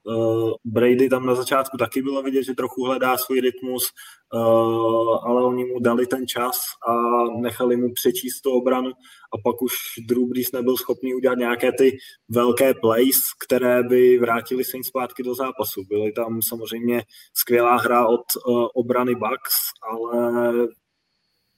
[0.09, 3.90] Uh, Brady tam na začátku taky bylo vidět, že trochu hledá svůj rytmus,
[4.35, 6.92] uh, ale oni mu dali ten čas a
[7.40, 8.90] nechali mu přečíst tu obranu
[9.35, 9.73] a pak už
[10.09, 11.97] Drew Brees nebyl schopný udělat nějaké ty
[12.29, 15.85] velké plays, které by vrátili se zpátky do zápasu.
[15.88, 17.03] Byly tam samozřejmě
[17.35, 19.55] skvělá hra od uh, obrany Bucks,
[19.92, 20.53] ale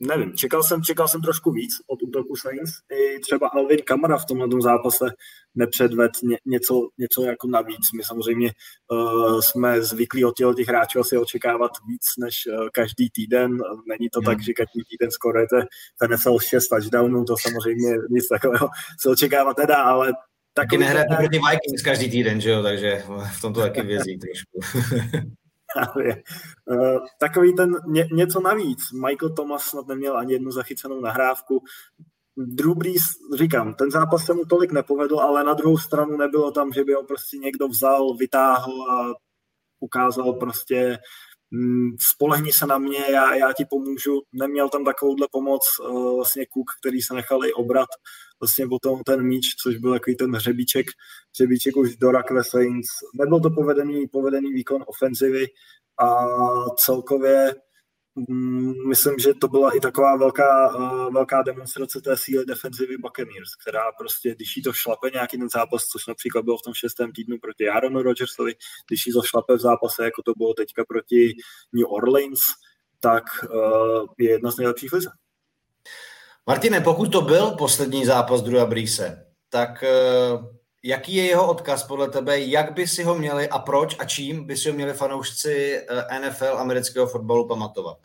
[0.01, 2.73] nevím, čekal jsem, čekal jsem trošku víc od útoku Saints.
[2.93, 5.05] I třeba Alvin Kamara v tomhle zápase
[5.55, 7.93] nepředved ně, něco, něco jako navíc.
[7.97, 8.53] My samozřejmě
[8.93, 13.59] uh, jsme zvyklí od těch hráčů asi očekávat víc než uh, každý týden.
[13.89, 14.27] Není to hmm.
[14.27, 15.67] tak, že každý týden skorujete
[16.03, 18.69] v NFL 6 touchdownů, to samozřejmě nic takového
[19.01, 20.13] se očekávat nedá, ale
[20.55, 23.03] Taky nehrajete proti Vikings každý týden, že jo, takže
[23.37, 24.81] v tomto taky vězí trošku.
[25.77, 28.93] uh, takový ten ně, něco navíc.
[28.93, 31.63] Michael Thomas snad neměl ani jednu zachycenou nahrávku.
[32.37, 33.03] Drew Brees,
[33.35, 36.93] říkám, ten zápas se mu tolik nepovedl, ale na druhou stranu nebylo tam, že by
[36.93, 39.15] ho prostě někdo vzal, vytáhl a
[39.81, 40.99] ukázal prostě
[41.51, 44.23] mm, spolehni se na mě, já, já ti pomůžu.
[44.33, 47.89] Neměl tam takovouhle pomoc uh, vlastně Cook, který se nechal i obrat
[48.41, 50.87] vlastně o tom ten míč, což byl takový ten hřebíček,
[51.35, 52.89] hřebíček už do Rakve Saints.
[53.15, 55.47] Nebyl to povedený, povedený výkon ofenzivy
[55.99, 56.27] a
[56.77, 57.55] celkově
[58.29, 63.55] mm, myslím, že to byla i taková velká, uh, velká demonstrace té síly defenzivy Buccaneers,
[63.63, 67.13] která prostě, když jí to šlape nějaký ten zápas, což například bylo v tom šestém
[67.13, 68.55] týdnu proti Aaronu Rodgersovi,
[68.89, 71.37] když jí to šlape v zápase, jako to bylo teďka proti
[71.73, 72.41] New Orleans,
[73.01, 73.25] tak
[73.55, 75.11] uh, je jedna z nejlepších lize.
[76.49, 79.89] Martine, pokud to byl poslední zápas Drewa Brise, tak eh,
[80.85, 84.47] jaký je jeho odkaz podle tebe, jak by si ho měli a proč a čím
[84.47, 87.99] by si ho měli fanoušci eh, NFL amerického fotbalu pamatovat?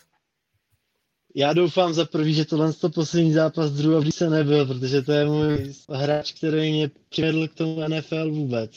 [1.36, 5.26] Já doufám za prvý, že tohle to poslední zápas Drewa Brise nebyl, protože to je
[5.26, 8.72] můj hráč, který mě přivedl k tomu NFL vůbec.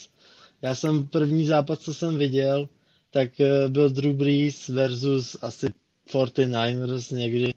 [0.61, 2.69] Já jsem první zápas, co jsem viděl,
[3.11, 5.67] tak eh, byl Drew Brees versus asi
[6.09, 7.53] 49ers někdy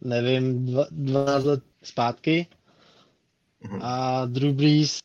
[0.00, 2.46] nevím, dva, 12 let zpátky.
[3.64, 3.78] Mm-hmm.
[3.82, 5.00] A Drew Brees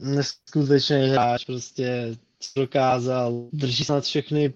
[0.00, 2.16] neskutečný hráč, prostě
[2.56, 4.54] dokázal, drží snad všechny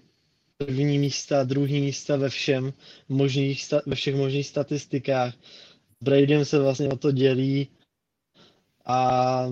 [0.57, 2.73] první místa, druhý místa ve všem
[3.09, 5.33] možných, ve všech možných statistikách.
[6.01, 7.67] Bradym se vlastně o to dělí
[8.85, 9.45] a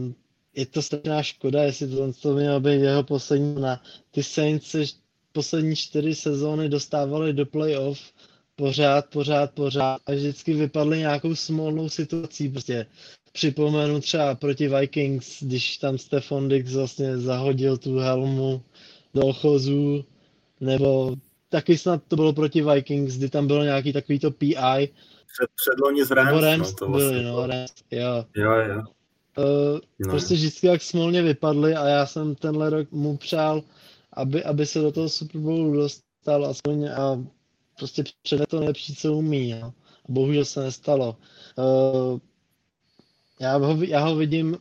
[0.56, 4.84] je to strašná škoda, jestli to, to mělo být jeho poslední na ty Saints se
[5.32, 8.00] poslední čtyři sezóny dostávali do playoff
[8.56, 12.50] pořád, pořád, pořád a vždycky vypadly nějakou smolnou situací.
[12.50, 12.86] Prostě
[13.32, 18.62] připomenu třeba proti Vikings, když tam Stefan Dix vlastně zahodil tu helmu
[19.14, 20.06] do ochozu,
[20.60, 21.16] nebo
[21.50, 24.56] taky snad to bylo proti Vikings, kdy tam bylo nějaký takový to PI.
[24.56, 28.26] Před, předloni z Rams, Rams no, to vlastně byli, no, Rams, jo.
[28.36, 28.84] Jo, jo.
[29.38, 30.10] Uh, no.
[30.10, 33.64] Prostě vždycky jak smolně vypadly a já jsem tenhle rok mu přál,
[34.14, 37.24] aby, aby se do toho Super Bowlu dostal aspoň a
[37.78, 39.52] prostě předat to nejlepší, co umí.
[39.62, 39.74] No.
[40.10, 41.18] A bohužel se nestalo.
[41.58, 42.20] Uh,
[43.40, 44.58] já, ho, já ho vidím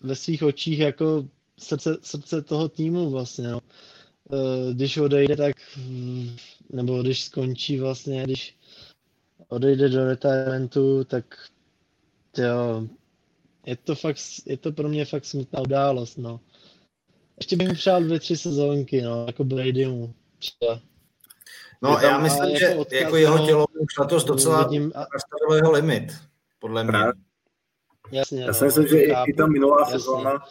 [0.00, 3.48] ve svých očích jako srdce, srdce toho týmu vlastně.
[3.48, 3.60] No.
[4.30, 5.56] Uh, když odejde, tak
[6.70, 8.56] nebo když skončí vlastně, když
[9.48, 11.50] odejde do retirementu, tak
[12.38, 12.88] jo,
[13.66, 16.40] je to fakt, je to pro mě fakt smutná událost, no.
[17.36, 20.14] Ještě bych přál dvě, tři sezónky, no, jako Bradymu.
[20.38, 20.80] Třeba.
[21.82, 25.72] No já myslím, jako že odkaz, jako jeho tělo už letos docela vidím, nastavilo jeho
[25.72, 26.12] limit,
[26.58, 26.98] podle mě.
[28.12, 29.92] Jasně, já si no, myslím, že i, i ta minulá jasně.
[29.92, 30.44] sezóna,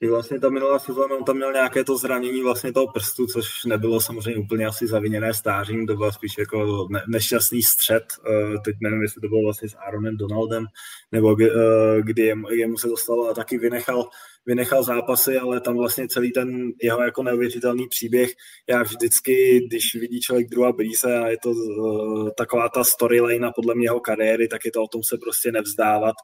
[0.00, 3.64] i vlastně ta minulá sezóna, on tam měl nějaké to zranění vlastně toho prstu, což
[3.64, 8.76] nebylo samozřejmě úplně asi zaviněné stářím, to byl spíš jako ne, nešťastný střed, uh, teď
[8.80, 10.66] nevím, jestli to bylo vlastně s Aaronem Donaldem,
[11.12, 11.60] nebo kdy, uh,
[12.02, 14.08] kdy jemu, jemu se dostalo a taky vynechal
[14.46, 18.30] vynechal zápasy, ale tam vlastně celý ten jeho jako neuvěřitelný příběh.
[18.68, 23.74] Já vždycky, když vidí člověk druhá Brise a je to uh, taková ta storyline podle
[23.74, 26.14] mě jeho kariéry, tak je to o tom se prostě nevzdávat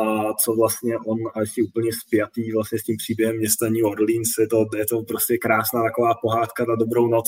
[0.00, 4.28] a co vlastně on a ještě úplně spjatý vlastně s tím příběhem města New Orleans,
[4.40, 7.26] je to, je to prostě krásná taková pohádka na dobrou noc.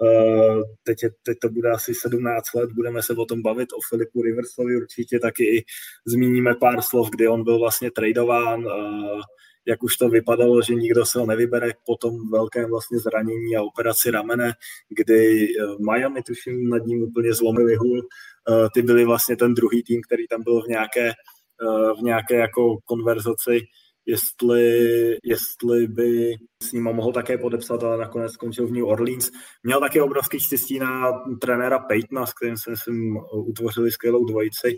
[0.00, 3.80] Uh, teď, je, teď to bude asi 17 let, budeme se o tom bavit, o
[3.88, 5.64] Filipu Riversovi určitě taky
[6.06, 9.20] zmíníme pár slov, kdy on byl vlastně tradován, uh,
[9.66, 13.62] jak už to vypadalo, že nikdo se ho nevybere po tom velkém vlastně zranění a
[13.62, 14.52] operaci ramene,
[14.88, 18.02] kdy eh, Miami, tuším, nad ním úplně zlomili hůl.
[18.50, 22.34] Eh, ty byli vlastně ten druhý tým, který tam byl v nějaké, eh, v nějaké
[22.36, 23.60] jako konverzaci,
[24.06, 24.80] jestli,
[25.24, 29.30] jestli by s ním mohl také podepsat, ale nakonec skončil v New Orleans.
[29.62, 34.76] Měl také obrovský štěstí na trenéra Peytona, s kterým se myslím utvořili skvělou dvojici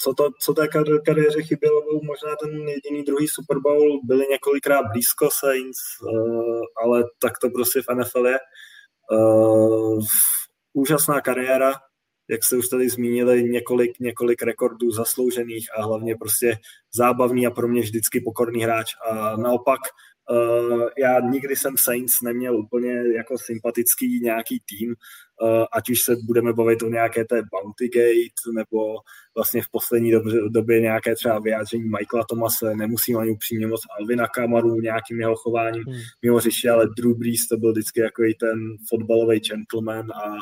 [0.00, 0.68] co, to, co té
[1.04, 7.04] kariéře chybělo, byl možná ten jediný druhý Super Bowl, byli několikrát blízko Saints, uh, ale
[7.18, 8.38] tak to prostě v NFL je.
[9.12, 10.02] Uh,
[10.72, 11.72] úžasná kariéra,
[12.28, 16.58] jak se už tady zmínili, několik, několik rekordů zasloužených a hlavně prostě
[16.94, 18.94] zábavný a pro mě vždycky pokorný hráč.
[19.10, 19.80] A naopak
[20.30, 24.94] Uh, já nikdy jsem Saints neměl úplně jako sympatický nějaký tým,
[25.42, 28.96] uh, ať už se budeme bavit o nějaké té Bounty Gate, nebo
[29.34, 34.26] vlastně v poslední době, době nějaké třeba vyjádření Michaela Thomase, nemusím ani upřímně moc Alvina
[34.26, 36.00] Kamaru nějakým jeho chováním hmm.
[36.22, 40.36] mimo řeši, ale Drew Brees to byl vždycky jako i ten fotbalový gentleman a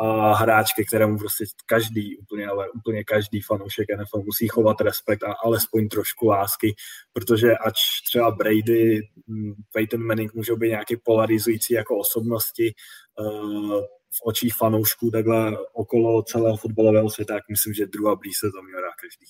[0.00, 5.22] a hráč, ke kterému prostě každý, úplně, ale úplně každý fanoušek NFL musí chovat respekt
[5.22, 6.74] a alespoň trošku lásky,
[7.12, 7.76] protože ač
[8.06, 12.74] třeba Brady, mm, Peyton Manning můžou být nějaký polarizující jako osobnosti
[13.18, 13.80] uh,
[14.14, 18.62] v očích fanoušků takhle okolo celého fotbalového světa, tak myslím, že druhá blíž se to
[18.62, 19.26] měl rád každý.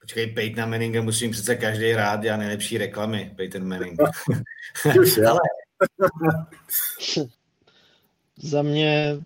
[0.00, 4.00] Počkej, Peytona Manninga musím přece každý rád, já nejlepší reklamy, Peyton Manning.
[5.28, 5.40] ale...
[8.36, 9.20] Za mě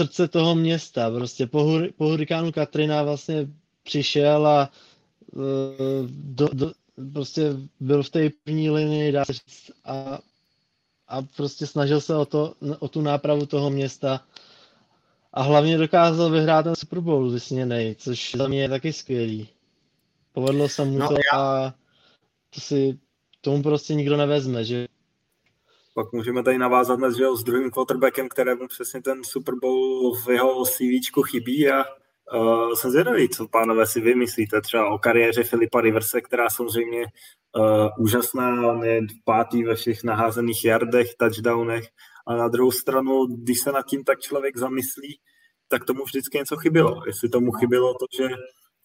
[0.00, 1.10] srdce toho města.
[1.10, 3.46] Prostě po, hur, po hurikánu Katrina vlastně
[3.82, 4.70] přišel a
[5.32, 5.42] uh,
[6.10, 6.72] do, do,
[7.12, 10.18] prostě byl v té první linii dá říct, a,
[11.08, 14.26] a prostě snažil se o, to, o tu nápravu toho města
[15.32, 19.48] a hlavně dokázal vyhrát ten Super Bowl vysněnej, což za mě je taky skvělý.
[20.32, 21.40] Povedlo se mu no, to já...
[21.40, 21.74] a
[22.54, 22.98] to si
[23.40, 24.87] tomu prostě nikdo nevezme, že
[25.98, 30.64] pak můžeme tady navázat mezi s druhým quarterbackem, kterému přesně ten Super Bowl v jeho
[30.64, 30.82] CV
[31.30, 31.84] chybí a
[32.34, 37.04] uh, jsem zvědavý, co pánové si vymyslíte třeba o kariéře Filipa Riverse, která samozřejmě
[37.56, 41.88] uh, úžasná, on je pátý ve všech naházených yardech, touchdownech
[42.26, 45.20] a na druhou stranu, když se nad tím tak člověk zamyslí,
[45.68, 47.02] tak tomu vždycky něco chybilo.
[47.06, 48.28] Jestli tomu chybilo to, že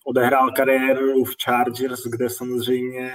[0.05, 3.13] odehrál kariéru v Chargers, kde samozřejmě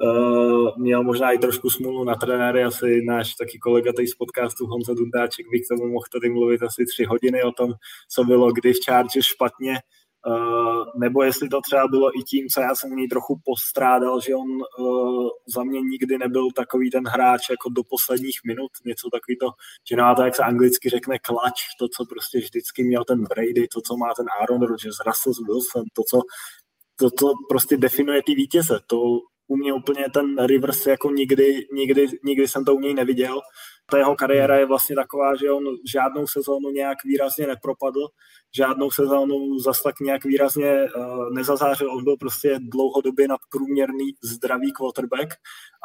[0.00, 4.66] Uh, měl možná i trošku smůlu na trenéry, asi náš taky kolega tady z podcastu
[4.66, 7.72] Honza Dundáček by k tomu mohl tady mluvit asi tři hodiny o tom,
[8.08, 9.78] co bylo kdy v Chargers špatně,
[10.26, 14.20] uh, nebo jestli to třeba bylo i tím, co já jsem u něj trochu postrádal,
[14.20, 19.08] že on uh, za mě nikdy nebyl takový ten hráč jako do posledních minut, něco
[19.10, 19.50] takový to,
[19.90, 23.68] že na to, jak se anglicky řekne klač, to, co prostě vždycky měl ten Brady,
[23.74, 26.20] to, co má ten Aaron Rodgers, Russell Wilson, to, co
[26.96, 28.80] to, co prostě definuje ty vítěze.
[28.86, 33.40] To u mě úplně ten Rivers jako nikdy, nikdy, nikdy jsem to u něj neviděl.
[33.90, 38.08] Ta jeho kariéra je vlastně taková, že on žádnou sezónu nějak výrazně nepropadl,
[38.56, 41.90] žádnou sezónu zas tak nějak výrazně uh, nezazářil.
[41.90, 45.34] On byl prostě dlouhodobě nadprůměrný zdravý quarterback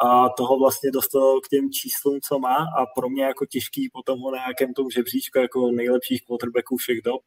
[0.04, 4.20] a toho vlastně dostal k těm číslům, co má a pro mě jako těžký potom
[4.20, 7.22] ho na nějakém tom žebříčku jako nejlepších quarterbacků všech dob,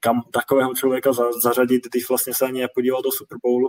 [0.00, 3.68] kam takového člověka za, zařadit, když vlastně se ani nepodíval do Super Bowlu.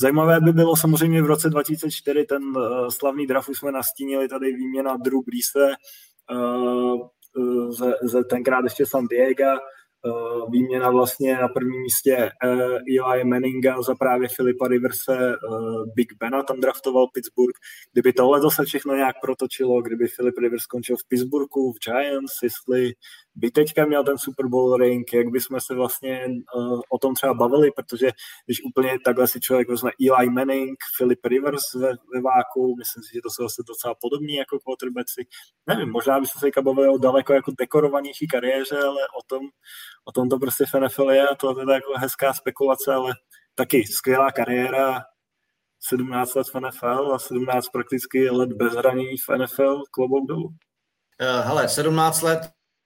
[0.00, 4.52] Zajímavé by bylo samozřejmě v roce 2004 ten uh, slavný draft, už jsme nastínili tady
[4.52, 5.74] výměna Drew Breese,
[6.30, 13.82] uh, ze, ze tenkrát ještě San Diego, uh, výměna vlastně na prvním místě Eli Manninga
[13.82, 15.36] za právě Filipa Riverse,
[15.94, 17.54] Big Bena tam draftoval Pittsburgh.
[17.92, 22.92] Kdyby tohle zase všechno nějak protočilo, kdyby Filip Rivers skončil v Pittsburghu, v Giants, jestli
[23.40, 26.26] by teďka měl ten Super Bowl ring, jak bychom se vlastně
[26.56, 28.10] uh, o tom třeba bavili, protože
[28.46, 33.14] když úplně takhle si člověk vezme Eli Manning, Philip Rivers ve, ve váku, myslím si,
[33.14, 35.26] že to jsou vlastně docela podobní jako quarterbacki.
[35.66, 39.42] Nevím, možná bychom se teďka bavili o daleko jako dekorovanější kariéře, ale o tom,
[40.04, 43.14] o tom to prostě v NFL je a to je teda jako hezká spekulace, ale
[43.54, 45.00] taky skvělá kariéra,
[45.80, 50.44] 17 let v NFL a 17 prakticky let bez zranění v NFL klobouk dolů.
[50.44, 52.40] Uh, hele, 17 let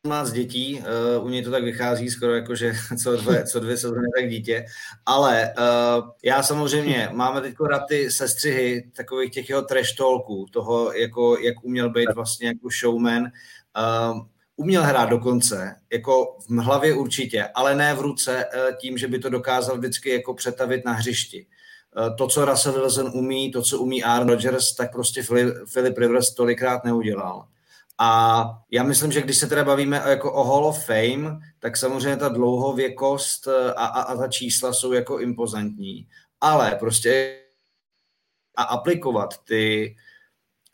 [0.07, 0.83] má z dětí,
[1.19, 4.31] uh, u něj to tak vychází skoro jako, že co dvě, co dvě sezóny tak
[4.31, 4.67] dítě,
[5.07, 10.93] ale uh, já samozřejmě, máme teď rád ty sestřihy takových těch jeho trash talků, toho,
[10.93, 14.21] jako, jak uměl být vlastně jako showman, uh,
[14.57, 19.19] uměl hrát dokonce, jako v hlavě určitě, ale ne v ruce uh, tím, že by
[19.19, 21.47] to dokázal vždycky jako přetavit na hřišti.
[21.97, 25.23] Uh, to, co Russell Wilson umí, to, co umí Aaron Rodgers, tak prostě
[25.73, 27.47] Philip Rivers tolikrát neudělal.
[27.99, 32.17] A já myslím, že když se teda bavíme jako o Hall of Fame, tak samozřejmě
[32.17, 36.09] ta dlouhověkost eh, a, a, a ta čísla jsou jako impozantní.
[36.41, 37.41] Ale prostě
[38.57, 39.97] a aplikovat ty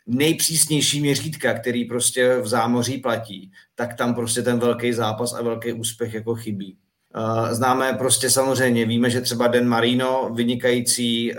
[0.07, 5.73] nejpřísnější měřítka, který prostě v zámoří platí, tak tam prostě ten velký zápas a velký
[5.73, 6.77] úspěch jako chybí.
[7.15, 11.37] Eh, známe prostě samozřejmě, víme, že třeba Den Marino, vynikající, eh,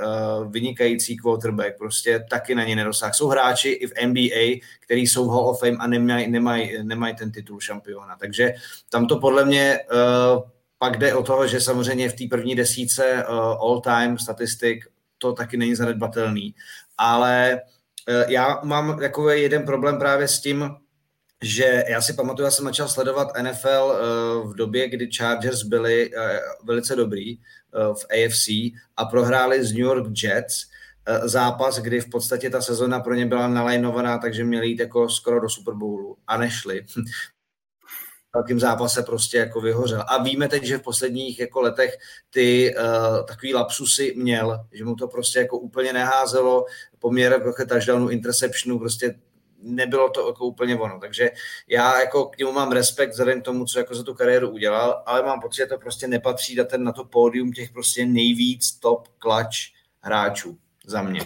[0.48, 3.12] vynikající quarterback, prostě taky na ně nedosáhl.
[3.14, 7.14] Jsou hráči i v NBA, kteří jsou v Hall of Fame a nemají, nemaj, nemaj
[7.14, 8.16] ten titul šampiona.
[8.16, 8.54] Takže
[8.88, 10.42] tam to podle mě uh,
[10.78, 13.24] pak jde o to, že samozřejmě v té první desíce
[13.60, 14.84] all-time statistik
[15.18, 16.54] to taky není zanedbatelný.
[16.98, 17.60] Ale
[18.28, 20.76] já mám takový jeden problém právě s tím,
[21.42, 26.10] že já si pamatuju, já jsem začal sledovat NFL uh, v době, kdy Chargers byli
[26.10, 26.22] uh,
[26.64, 27.42] velice dobrý uh,
[27.94, 28.48] v AFC
[28.96, 30.66] a prohráli z New York Jets
[31.06, 35.08] eh, zápas, kdy v podstatě ta sezona pro ně byla nalajnovaná, takže měli jít jako
[35.08, 36.86] skoro do Super Bowlu a nešli.
[38.34, 40.04] velkým zápase prostě jako vyhořel.
[40.08, 41.96] A víme teď, že v posledních jako letech
[42.30, 46.64] ty uh, takový lapsusy měl, že mu to prostě jako úplně neházelo,
[46.98, 49.14] poměr jako touchdownu, interceptionu, prostě
[49.62, 51.00] nebylo to jako úplně ono.
[51.00, 51.30] Takže
[51.68, 55.02] já jako k němu mám respekt vzhledem k tomu, co jako za tu kariéru udělal,
[55.06, 58.72] ale mám pocit, že to prostě nepatří na, ten, na to pódium těch prostě nejvíc
[58.72, 59.56] top clutch
[60.00, 61.20] hráčů za mě.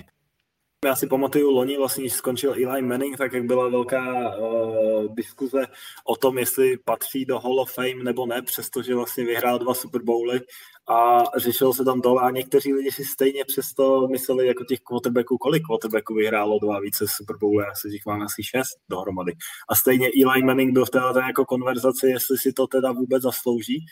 [0.87, 5.66] Já si pamatuju loni, vlastně, když skončil Eli Manning, tak jak byla velká uh, diskuze
[6.05, 10.03] o tom, jestli patří do Hall of Fame nebo ne, přestože vlastně vyhrál dva Super
[10.03, 10.41] Bowly
[10.89, 15.39] a řešil se tam to a někteří lidi si stejně přesto mysleli jako těch quarterbacků,
[15.39, 19.32] kolik quarterbacků vyhrálo dva více Super Bowly, já si mám asi šest dohromady.
[19.68, 23.84] A stejně Eli Manning byl v této jako konverzaci, jestli si to teda vůbec zaslouží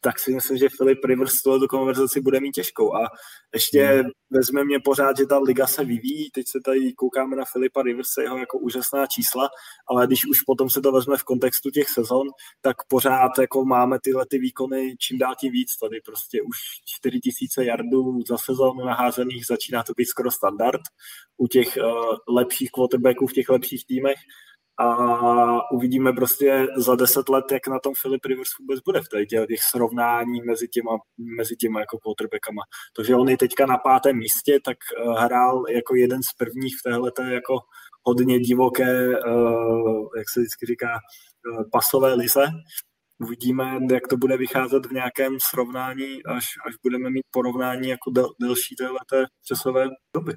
[0.00, 2.94] tak si myslím, že Filip Rivers tuhle konverzaci bude mít těžkou.
[2.94, 3.08] A
[3.54, 4.10] ještě hmm.
[4.30, 8.22] vezme mě pořád, že ta liga se vyvíjí, teď se tady koukáme na Filipa Riverse,
[8.22, 9.48] jeho jako úžasná čísla,
[9.88, 12.26] ale když už potom se to vezme v kontextu těch sezon,
[12.60, 15.76] tak pořád jako máme tyhle ty výkony čím dál tím víc.
[15.76, 20.80] Tady prostě už 4000 yardů za sezónu naházených začíná to být skoro standard
[21.36, 24.18] u těch uh, lepších quarterbacků v těch lepších týmech
[24.78, 29.46] a uvidíme prostě za deset let, jak na tom Philip Rivers vůbec bude v těch,
[29.48, 30.90] těch srovnání mezi těma,
[31.38, 32.62] mezi těma jako quarterbackama.
[32.92, 34.76] To, že on je teďka na pátém místě, tak
[35.06, 37.58] uh, hrál jako jeden z prvních v téhle jako
[38.02, 42.46] hodně divoké, uh, jak se vždycky říká, uh, pasové lize.
[43.20, 48.28] Uvidíme, jak to bude vycházet v nějakém srovnání, až, až budeme mít porovnání jako del,
[48.40, 50.34] delší téhleté časové doby.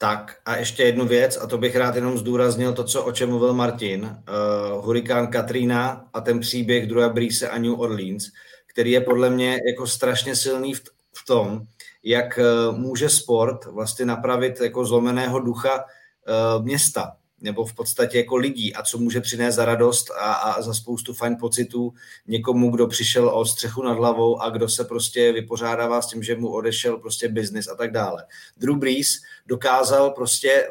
[0.00, 3.28] Tak a ještě jednu věc, a to bych rád jenom zdůraznil to, co, o čem
[3.28, 4.04] mluvil Martin.
[4.04, 8.24] Uh, hurikán Katrina a ten příběh druhé Brise a New Orleans,
[8.66, 10.82] který je podle mě jako strašně silný v,
[11.12, 11.62] v tom,
[12.02, 18.36] jak uh, může sport vlastně napravit jako zlomeného ducha uh, města nebo v podstatě jako
[18.36, 21.92] lidí a co může přinést za radost a, a za spoustu fajn pocitů
[22.26, 26.36] někomu, kdo přišel o střechu nad hlavou a kdo se prostě vypořádává s tím, že
[26.36, 28.24] mu odešel prostě biznis a tak dále.
[28.56, 29.08] Drew Brees
[29.46, 30.68] dokázal prostě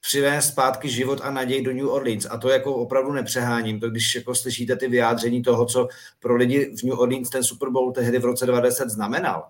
[0.00, 2.26] přivést zpátky život a naději do New Orleans.
[2.30, 3.80] A to jako opravdu nepřeháním.
[3.80, 5.88] To když jako slyšíte ty vyjádření toho, co
[6.20, 9.44] pro lidi v New Orleans ten Super Bowl tehdy v roce 2010 znamenal,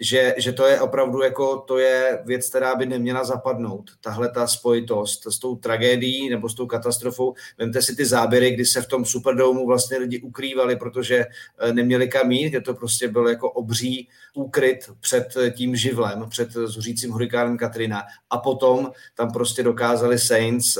[0.00, 3.90] že, že to je opravdu jako, to je věc, která by neměla zapadnout.
[4.00, 7.34] Tahle ta spojitost s tou tragédií nebo s tou katastrofou.
[7.58, 11.26] Vemte si ty záběry, kdy se v tom Superdomu vlastně lidi ukrývali, protože
[11.58, 16.52] eh, neměli kam jít, kde to prostě byl jako obří úkryt před tím živlem, před
[16.52, 18.02] zuřícím hurikánem Katrina.
[18.30, 20.76] A potom tam prostě dokázali Saints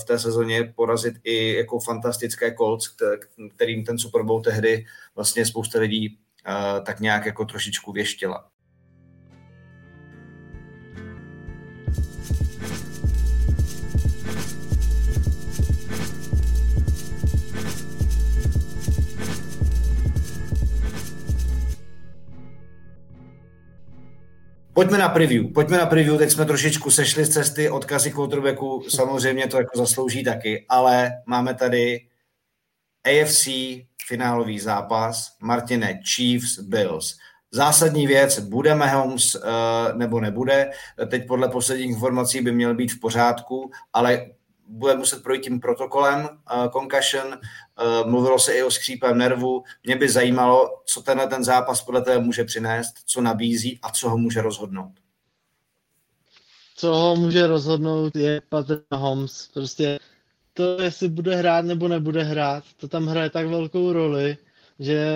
[0.00, 2.88] v té sezóně porazit i jako fantastické Colts,
[3.56, 4.84] kterým ten Super Bowl tehdy
[5.14, 6.18] vlastně spousta lidí
[6.86, 8.50] tak nějak jako trošičku věštila.
[24.74, 25.52] Pojďme na preview.
[25.52, 26.18] Pojďme na preview.
[26.18, 28.82] Teď jsme trošičku sešli z cesty odkazy quarterbacku.
[28.88, 32.06] Samozřejmě to jako zaslouží taky, ale máme tady
[33.04, 33.48] AFC
[34.06, 35.36] finálový zápas.
[35.40, 37.16] Martine, Chiefs, Bills.
[37.50, 39.40] Zásadní věc, bude Mahomes uh,
[39.94, 40.70] nebo nebude.
[41.08, 44.26] Teď podle posledních informací by měl být v pořádku, ale
[44.66, 47.26] bude muset projít tím protokolem uh, concussion.
[47.26, 49.62] Uh, mluvilo se i o skřípém nervu.
[49.84, 54.10] Mě by zajímalo, co tenhle ten zápas podle tebe může přinést, co nabízí a co
[54.10, 54.92] ho může rozhodnout.
[56.76, 59.48] Co ho může rozhodnout je Patrick Mahomes.
[59.54, 59.98] Prostě
[60.54, 64.36] to, jestli bude hrát nebo nebude hrát, to tam hraje tak velkou roli,
[64.78, 65.06] že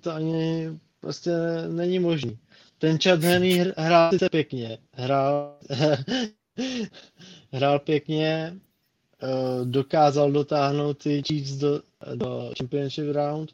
[0.00, 0.70] to ani
[1.00, 1.30] prostě
[1.68, 2.38] není možný.
[2.78, 5.58] Ten Chad Henny hrál sice pěkně, hrál,
[7.52, 8.54] hrál pěkně,
[9.22, 11.82] eh, dokázal dotáhnout ty Chiefs do,
[12.14, 13.50] do Championship Round,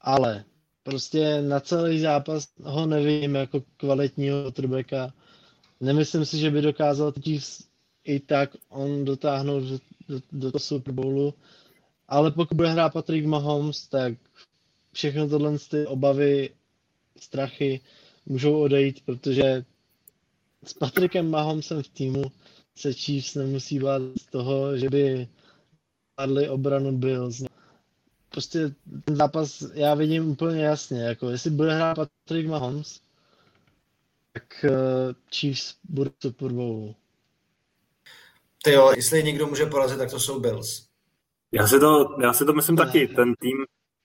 [0.00, 0.44] ale
[0.82, 5.12] prostě na celý zápas ho nevidím jako kvalitního quarterbacka.
[5.80, 7.64] Nemyslím si, že by dokázal Chiefs
[8.04, 9.78] i tak on dotáhnout do,
[10.08, 11.34] do, do toho Super Bowlu.
[12.08, 14.14] Ale pokud bude hrát Patrick Mahomes, tak
[14.92, 16.50] všechno tohle ty obavy,
[17.16, 17.80] strachy
[18.26, 19.64] můžou odejít, protože
[20.64, 22.22] s Patrickem Mahomesem v týmu
[22.76, 25.28] se Chiefs nemusí bát z toho, že by
[26.14, 27.42] padli obranu Bills.
[28.28, 33.00] Prostě ten zápas já vidím úplně jasně, jako jestli bude hrát Patrick Mahomes,
[34.32, 34.70] tak uh,
[35.34, 36.94] Chiefs bude Super Bowl.
[38.66, 40.86] Ty jo, jestli někdo může porazit, tak to jsou Bills.
[41.52, 43.08] Já si to, já si to myslím taky.
[43.08, 43.56] Ten tým,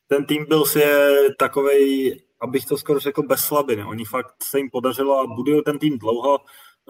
[0.08, 3.84] ten tým Bills je takovej abych to skoro řekl, bez slabiny.
[3.84, 6.40] Oni fakt se jim podařilo a budují ten tým dlouho.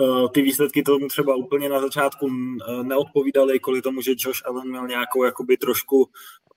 [0.02, 4.70] Eh, ty výsledky tomu třeba úplně na začátku eh, neodpovídaly, kvůli tomu, že Josh Allen
[4.70, 6.10] měl nějakou jakoby trošku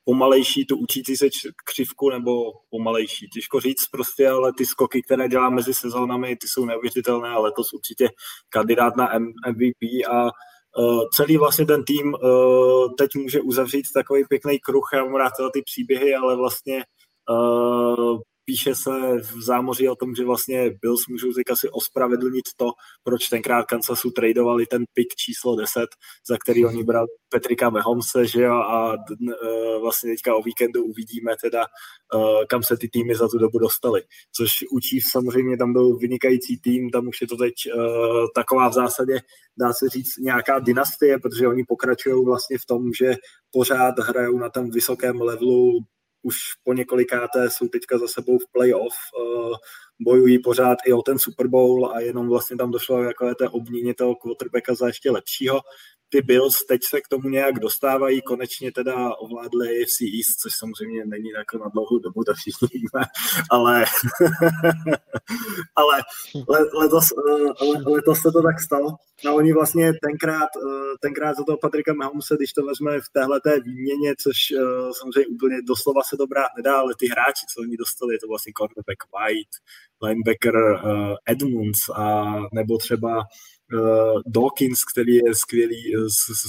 [0.05, 1.27] pomalejší tu učící se
[1.65, 6.65] křivku nebo pomalejší, těžko říct prostě, ale ty skoky, které dělá mezi sezónami, ty jsou
[6.65, 8.09] neuvěřitelné a letos určitě
[8.49, 10.31] kandidát na MVP a
[11.13, 15.63] celý vlastně ten tým uh, teď může uzavřít takový pěkný kruh, já mám rád ty
[15.63, 16.85] příběhy, ale vlastně
[17.31, 18.91] uh, píše se
[19.21, 22.71] v zámoří o tom, že vlastně Bills můžou teď asi ospravedlnit to,
[23.03, 25.87] proč tenkrát Kansasu tradovali ten pick číslo 10,
[26.29, 31.33] za který oni brali Petrika Mahomse, že jo, a uh, vlastně teďka o víkendu uvidíme
[31.43, 31.65] teda,
[32.15, 34.03] uh, kam se ty týmy za tu dobu dostali.
[34.37, 37.83] Což u Chiefs samozřejmě tam byl vynikající tým, tam už je to teď uh,
[38.35, 39.21] taková v zásadě,
[39.59, 43.15] dá se říct, nějaká dynastie, protože oni pokračují vlastně v tom, že
[43.51, 45.85] pořád hrajou na tom vysokém levelu
[46.25, 49.57] už po několikáté jsou teďka za sebou v playoff, uh,
[50.01, 53.95] bojují pořád i o ten Super Bowl a jenom vlastně tam došlo jako té obměně
[53.95, 55.61] toho quarterbacka za ještě lepšího
[56.15, 61.05] ty Bills teď se k tomu nějak dostávají, konečně teda ovládli AFC East, což samozřejmě
[61.07, 63.05] není jako na dlouhou dobu, to všichni víme,
[63.51, 63.85] ale,
[65.77, 66.03] ale
[66.81, 68.89] letos, eh, letos se to tak stalo.
[69.29, 73.41] A oni vlastně tenkrát, eh, tenkrát za toho Patrika Mahomese, když to vezme v téhle
[73.41, 77.61] té výměně, což eh, samozřejmě úplně doslova se to brát nedá, ale ty hráči, co
[77.61, 79.55] oni dostali, je to vlastně cornerback White,
[80.03, 80.55] linebacker
[81.27, 83.25] Edmunds a nebo třeba
[83.73, 86.07] uh, Dawkins, který je skvělý, uh,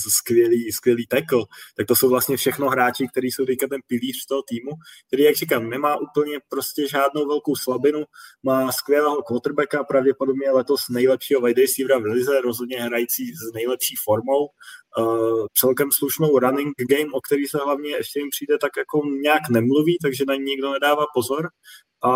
[0.10, 1.46] skvělý, skvělý tackle,
[1.78, 4.72] tak to jsou vlastně všechno hráči, kteří jsou teďka ten pilíř toho týmu,
[5.08, 8.04] který, jak říkám, nemá úplně prostě žádnou velkou slabinu,
[8.43, 14.48] má skvělého quarterbacka, pravděpodobně letos nejlepšího wide receivera v lize, rozhodně hrající s nejlepší formou,
[14.98, 19.50] uh, celkem slušnou running game, o který se hlavně ještě jim přijde tak jako nějak
[19.50, 21.50] nemluví, takže na ní nikdo nedává pozor.
[22.06, 22.12] A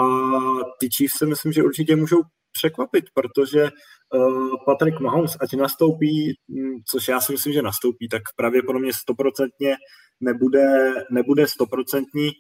[0.79, 2.21] ty Chiefs si myslím, že určitě můžou
[2.51, 8.21] překvapit, protože uh, Patrick Mahomes, ať nastoupí, hm, což já si myslím, že nastoupí, tak
[8.35, 9.75] pravděpodobně stoprocentně
[10.19, 12.31] nebude, nebude stoprocentní,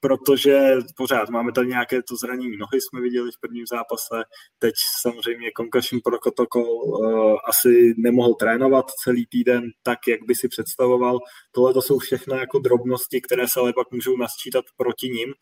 [0.00, 4.24] protože pořád máme tady nějaké to zranění nohy, jsme viděli v prvním zápase,
[4.58, 11.18] teď samozřejmě concussion protokol uh, asi nemohl trénovat celý týden tak, jak by si představoval.
[11.52, 15.34] Tohle to jsou všechno jako drobnosti, které se ale pak můžou nasčítat proti ním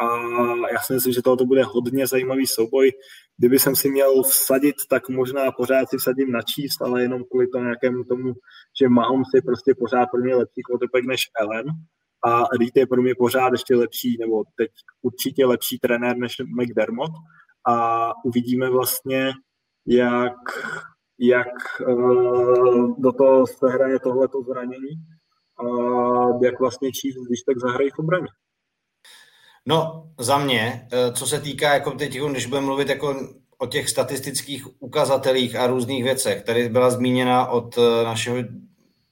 [0.00, 0.16] a
[0.72, 2.92] já si myslím, že tohle bude hodně zajímavý souboj.
[3.38, 7.46] Kdyby jsem si měl vsadit, tak možná pořád si vsadím na číst, ale jenom kvůli
[7.46, 8.32] tomu nějakému tomu,
[8.80, 11.66] že Mahomes je prostě pořád pro mě lepší quarterback než Ellen
[12.24, 14.70] a Reed je pro mě pořád ještě lepší, nebo teď
[15.02, 17.12] určitě lepší trenér než McDermott
[17.68, 19.32] a uvidíme vlastně,
[19.86, 20.36] jak,
[21.18, 21.48] jak
[21.88, 24.90] uh, do toho se hraje tohleto zranění
[25.58, 25.64] a
[26.42, 28.28] jak vlastně Chiefs, když tak zahrají v obraně.
[29.66, 33.16] No, za mě, eh, co se týká, jako teď, jako když budeme mluvit jako
[33.58, 38.36] o těch statistických ukazatelích a různých věcech, tady byla zmíněna od eh, našeho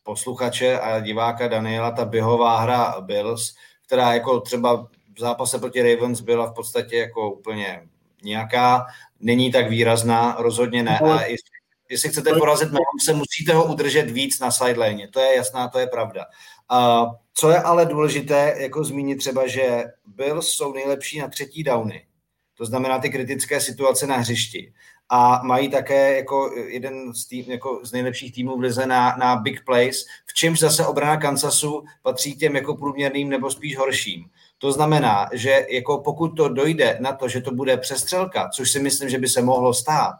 [0.02, 3.54] posluchače a diváka Daniela ta běhová hra Bills,
[3.86, 7.82] která jako třeba v zápase proti Ravens byla v podstatě jako úplně
[8.22, 8.86] nějaká,
[9.20, 10.98] není tak výrazná, rozhodně ne.
[10.98, 11.50] A jestli,
[11.90, 12.68] jestli chcete porazit
[13.04, 15.08] se musíte ho udržet víc na sideline.
[15.08, 16.24] To je jasná, to je pravda.
[16.72, 22.06] Uh, co je ale důležité, jako zmínit třeba, že Bills jsou nejlepší na třetí downy,
[22.54, 24.72] to znamená ty kritické situace na hřišti.
[25.08, 29.36] A mají také jako jeden z, tým, jako z nejlepších týmů v lize na, na
[29.36, 34.24] big plays, v čemž zase obrana Kansasu patří těm jako průměrným nebo spíš horším.
[34.58, 38.80] To znamená, že jako pokud to dojde na to, že to bude přestřelka, což si
[38.80, 40.14] myslím, že by se mohlo stát,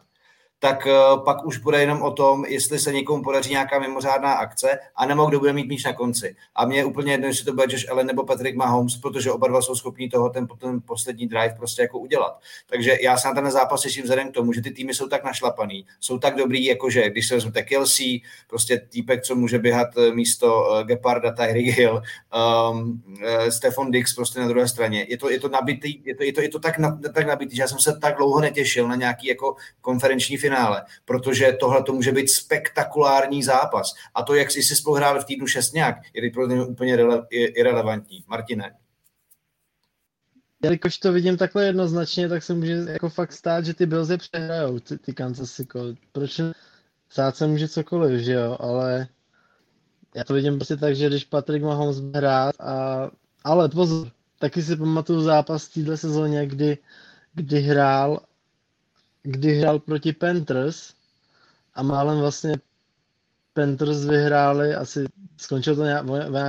[0.59, 0.93] tak eh,
[1.25, 5.39] pak už bude jenom o tom, jestli se někomu podaří nějaká mimořádná akce, anebo kdo
[5.39, 6.37] bude mít míč na konci.
[6.55, 9.49] A mě je úplně jedno, jestli to bude Josh Allen nebo Patrick Mahomes, protože oba
[9.49, 12.41] dva jsou schopní toho ten, ten poslední drive prostě jako udělat.
[12.67, 15.25] Takže já se na ten zápas těším vzhledem k tomu, že ty týmy jsou tak
[15.25, 20.15] našlapaný, jsou tak dobrý, jakože když se vezmete Kelsey, prostě týpek, co může běhat eh,
[20.15, 22.03] místo uh, Geparda, Tyreek Hill,
[22.73, 25.07] um, uh, Stefan Dix prostě na druhé straně.
[25.09, 27.57] Je to, je to nabitý, je to, je to, je to tak, na, tak nabitý,
[27.57, 31.93] že já jsem se tak dlouho netěšil na nějaký jako konferenční finále, protože tohle to
[31.93, 33.95] může být spektakulární zápas.
[34.15, 37.27] A to, jak si si spolu hráli v týdnu šestňák, je pro mě úplně rele,
[37.31, 38.25] irrelevantní.
[38.29, 38.75] Martine.
[40.63, 44.79] Jelikož to vidím takhle jednoznačně, tak se může jako fakt stát, že ty Bills přehrajou,
[44.79, 45.79] ty, ty Kansas City.
[46.13, 46.41] Proč
[47.09, 49.09] stát se může cokoliv, že jo, ale
[50.15, 53.11] já to vidím prostě tak, že když Patrick Mahomes hrát a...
[53.45, 56.79] Ale pozor, taky si pamatuju zápas v téhle sezóně, kdy,
[57.35, 58.26] kdy hrál
[59.27, 60.95] kdy hrál proti Panthers
[61.75, 62.55] a málem vlastně
[63.53, 65.05] Panthers vyhráli, asi
[65.37, 66.07] skončilo to nějak,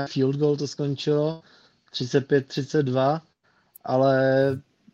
[0.09, 1.41] field goal to skončilo,
[1.93, 3.21] 35-32,
[3.83, 4.17] ale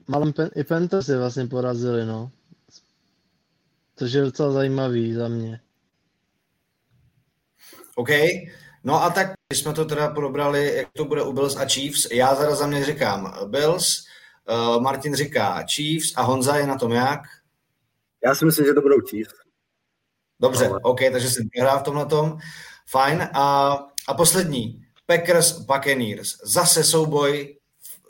[0.08, 2.32] malém pen, i Panthers vlastně porazili, no.
[3.96, 5.60] Což je docela zajímavý za mě.
[7.96, 8.10] OK.
[8.84, 12.08] No a tak, když jsme to teda probrali, jak to bude u Bills a Chiefs,
[12.12, 14.06] já zara za mě říkám Bills,
[14.50, 17.20] uh, Martin říká Chiefs a Honza je na tom jak?
[18.26, 19.34] Já si myslím, že to budou Chiefs.
[20.42, 20.80] Dobře, Ale...
[20.84, 22.38] OK, takže jsem vyhrál v tomhle tom.
[22.90, 23.30] Fajn.
[23.34, 26.38] A, a poslední, Packers Buccaneers.
[26.44, 27.58] Zase souboj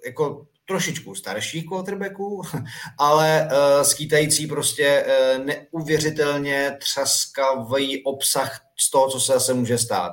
[0.06, 2.42] jako trošičku starších quarterbacků,
[2.98, 10.12] ale uh, skýtající prostě uh, neuvěřitelně třaskavý obsah z toho, co se zase může stát.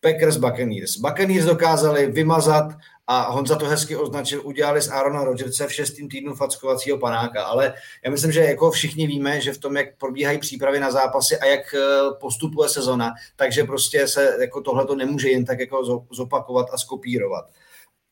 [0.00, 0.96] Packers Buccaneers.
[0.96, 2.72] Buccaneers dokázali vymazat
[3.06, 7.74] a Honza to hezky označil, udělali z Arona Rodgerse v šestým týdnu fackovacího panáka, ale
[8.04, 11.46] já myslím, že jako všichni víme, že v tom, jak probíhají přípravy na zápasy a
[11.46, 11.80] jak eh,
[12.20, 17.44] postupuje sezona, takže prostě se jako tohle to nemůže jen tak jako zopakovat a skopírovat.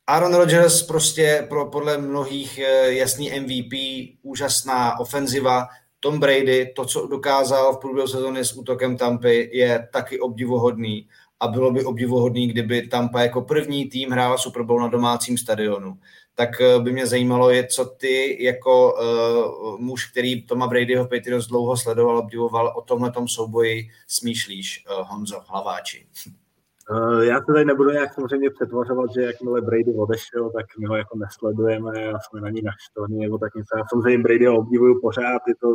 [0.07, 3.73] Aaron Rodgers prostě pro, podle mnohých eh, jasný MVP,
[4.23, 5.67] úžasná ofenziva,
[6.01, 11.09] Tom Brady, to, co dokázal v průběhu sezóny s útokem Tampy, je taky obdivuhodný
[11.45, 15.99] a bylo by obdivuhodný, kdyby Tampa jako první tým hrál Super Bowl na domácím stadionu.
[16.35, 21.47] Tak eh, by mě zajímalo, je, co ty jako uh, muž, který Toma Bradyho Patriots
[21.47, 26.07] dlouho sledoval, obdivoval, o tomhle souboji smýšlíš, uh, Honzo Hlaváči.
[27.21, 31.19] Já se tady nebudu nějak samozřejmě přetvařovat, že jakmile Brady odešel, tak my ho jako
[31.19, 33.79] nesledujeme a jsme na ní naštvaní nebo tak něco.
[33.79, 35.69] Já samozřejmě Brady obdivuju pořád je to,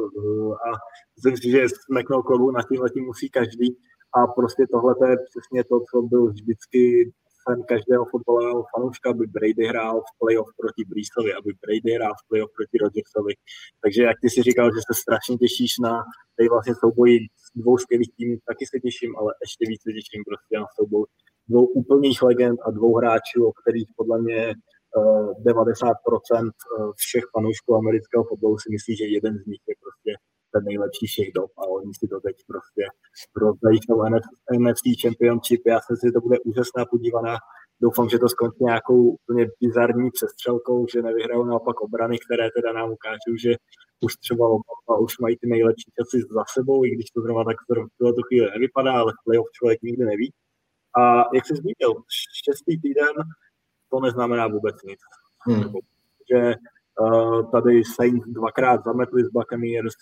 [0.68, 0.70] a
[1.16, 2.62] myslím si, že smeknout klobu na
[2.94, 3.78] tím musí každý
[4.18, 7.12] a prostě tohle je přesně to, co byl vždycky
[7.44, 12.28] sen každého fotbalového fanouška, aby Brady hrál v playoff proti Breesovi, aby Brady hrál v
[12.30, 13.34] playoff proti Rodgersovi.
[13.84, 15.94] Takže jak ty si říkal, že se strašně těšíš na
[16.36, 17.18] tady vlastně souboji
[17.62, 21.06] dvou skvělých týmů, taky se těším, ale ještě více těším prostě na souboj
[21.50, 24.42] dvou úplných legend a dvou hráčů, o kterých podle mě
[24.96, 25.94] 90%
[26.36, 30.12] eh, eh, všech fanoušků amerického fotbalu si myslí, že jeden z nich je prostě
[30.54, 32.84] ten nejlepší všech dob a oni si to teď prostě
[33.36, 33.98] rozdají tou
[34.62, 35.62] NFC Championship.
[35.66, 37.36] Já si že to bude úžasná podívaná.
[37.82, 42.92] Doufám, že to skončí nějakou úplně bizarní přestřelkou, že nevyhrajou naopak obrany, které teda nám
[42.92, 43.52] ukážou, že
[44.02, 47.58] už třeba oba už mají ty nejlepší časy za sebou, i když to zrovna tak
[47.70, 50.34] v tuto chvíli nevypadá, ale v playoff člověk nikdy neví.
[51.00, 51.02] A
[51.36, 51.94] jak jsi zmínil,
[52.46, 53.16] šestý týden
[53.92, 55.00] to neznamená vůbec nic.
[55.40, 55.74] Hmm.
[56.32, 56.56] Že
[57.02, 59.94] uh, tady Saints dvakrát zametli z Buccaneers,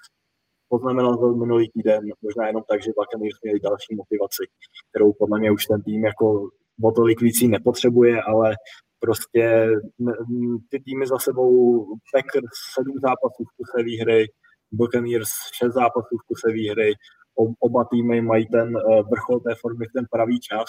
[0.70, 4.44] poznamenal to minulý týden, možná jenom tak, že Buccaneers měli další motivaci,
[4.90, 6.50] kterou podle mě už ten tým jako
[6.84, 8.56] o tolik nepotřebuje, ale
[9.00, 9.68] prostě
[10.70, 14.26] ty týmy za sebou Packers sedm zápasů v kuse výhry,
[14.72, 16.94] Buccaneers šest zápasů v kuse výhry,
[17.60, 20.66] oba týmy mají ten eh, vrchol té formy v ten pravý čas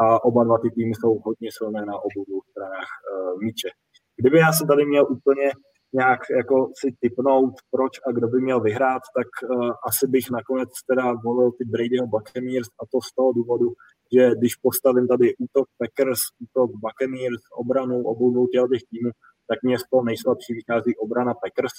[0.00, 3.68] a oba dva ty týmy jsou hodně silné na obou dvou stranách uh, míče.
[4.16, 5.50] Kdyby já jsem tady měl úplně
[5.92, 10.68] nějak jako si typnout, proč a kdo by měl vyhrát, tak uh, asi bych nakonec
[10.90, 13.68] teda volil ty Bradyho Buccaneers a to z toho důvodu,
[14.12, 19.10] že když postavím tady útok Packers, útok Buccaneers, obranu obou dvou těch týmů,
[19.48, 21.72] tak mě z toho nejslabší vychází obrana Packers,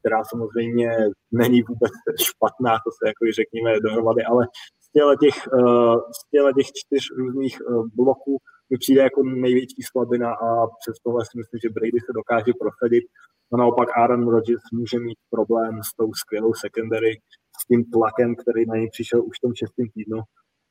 [0.00, 0.90] která samozřejmě
[1.32, 1.92] není vůbec
[2.28, 4.46] špatná, to se jako řekněme dohromady, ale
[4.84, 4.88] z
[5.22, 6.20] těch, uh, z
[6.56, 8.38] těch čtyř různých uh, bloků
[8.70, 13.04] mi přijde jako největší slabina a přes tohle si myslím, že Brady se dokáže prosadit.
[13.52, 17.20] No naopak Aaron Rodgers může mít problém s tou skvělou secondary,
[17.60, 20.20] s tím tlakem, který na něj přišel už v tom šestém týdnu.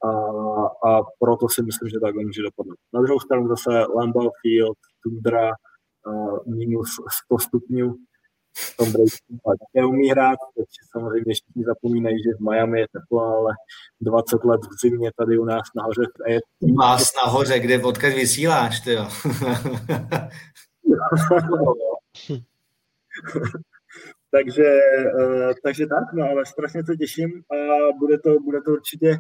[0.04, 0.10] A,
[0.90, 2.78] a proto si myslím, že takhle může dopadnout.
[2.94, 5.50] Na druhou stranu zase Lambeau Field, Tundra,
[6.08, 6.90] uh, minus
[7.26, 7.96] 100 stupňů,
[8.78, 13.54] Tom Brady umí hrát, teď samozřejmě všichni zapomínají, že v Miami je teplo, ale
[14.02, 16.40] 20 let v zimě tady u nás nahoře je...
[16.80, 19.08] Vás nahoře, kde odkud vysíláš, ty jo.
[24.36, 24.80] takže,
[25.20, 27.58] uh, takže tak, no ale strašně se těším a
[28.00, 29.18] bude to, bude to určitě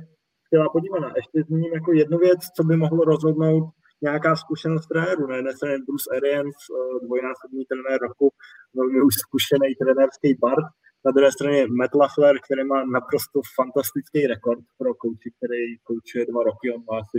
[0.47, 1.13] chtěla podívaná.
[1.15, 3.63] Ještě zmíním jako jednu věc, co by mohlo rozhodnout
[4.01, 5.27] nějaká zkušenost trenéru.
[5.27, 8.29] Na jedné straně Bruce Arians, eh, dvojnásobný trenér roku,
[8.75, 10.67] velmi už zkušený trenérský Bart,
[11.05, 16.41] na druhé straně Matt LaFleur, který má naprosto fantastický rekord pro kouči, který koučuje dva
[16.49, 17.17] roky, on má asi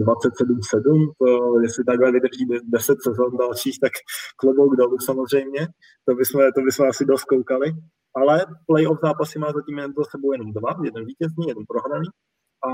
[0.00, 3.92] 27-7, to jestli takhle vydrží 10 sezon dalších, tak
[4.36, 5.66] klobouk dolů samozřejmě,
[6.08, 7.72] to bychom, to bychom asi dost koukali,
[8.16, 12.08] ale playoff zápasy má zatím jen za sebou jenom dva, jeden vítězný, jeden prohraný,
[12.66, 12.70] a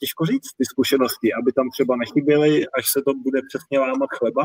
[0.00, 4.42] těžko říct ty zkušenosti, aby tam třeba nechyběly, až se to bude přesně lámat chleba.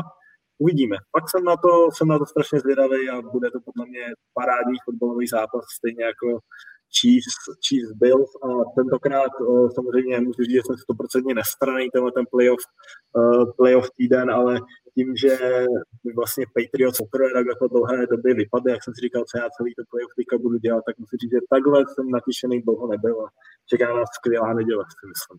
[0.58, 0.96] Uvidíme.
[1.12, 4.04] Pak jsem na to, jsem na to strašně zvědavý a bude to podle mě
[4.34, 6.38] parádní fotbalový zápas, stejně jako
[6.96, 7.34] Chiefs,
[7.66, 12.62] Chiefs Bills a tentokrát uh, samozřejmě můžu říct, že jsem stoprocentně nestraný tenhle ten playoff,
[13.16, 14.60] uh, playoff týden, ale
[14.94, 15.34] tím, že
[16.16, 19.70] vlastně Patriots poprvé tak jako dlouhé doby vypadly, jak jsem si říkal, co já celý
[19.74, 23.26] to playoff teďka budu dělat, tak musím říct, že takhle jsem natěšený dlouho nebyl a
[23.70, 25.38] čeká nás skvělá neděle, si myslím.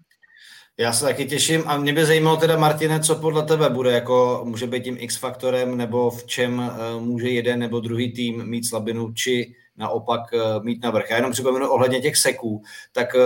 [0.77, 4.41] Já se taky těším a mě by zajímalo teda, Martine, co podle tebe bude, jako
[4.45, 9.13] může být tím X-faktorem, nebo v čem eh, může jeden nebo druhý tým mít slabinu,
[9.13, 11.09] či naopak eh, mít navrh.
[11.09, 13.19] Já jenom připomenu ohledně těch seků, tak eh,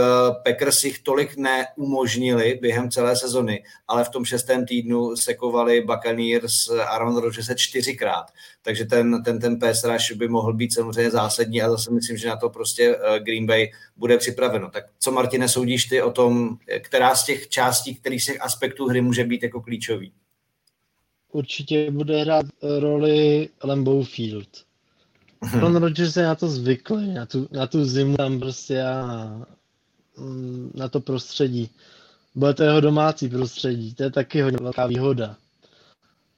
[0.43, 7.17] Packers jich tolik neumožnili během celé sezony, ale v tom šestém týdnu sekovali Buccaneers Aaron
[7.17, 8.25] Rodgers čtyřikrát,
[8.61, 12.27] takže ten, ten, ten pass rush by mohl být samozřejmě zásadní a zase myslím, že
[12.27, 14.69] na to prostě eh, Green Bay bude připraveno.
[14.69, 18.87] Tak co, Martine, soudíš ty o tom, která z těch částí, kterých z těch aspektů
[18.87, 20.11] hry může být jako klíčový?
[21.31, 22.45] Určitě bude hrát
[22.79, 24.65] roli Lambeau Field.
[25.59, 29.45] Ron Rodgers je na to zvyklý, na tu, na tu zimu tam prostě a na,
[30.17, 31.69] mm, na to prostředí.
[32.35, 35.37] Bude to jeho domácí prostředí, to je taky hodně velká výhoda.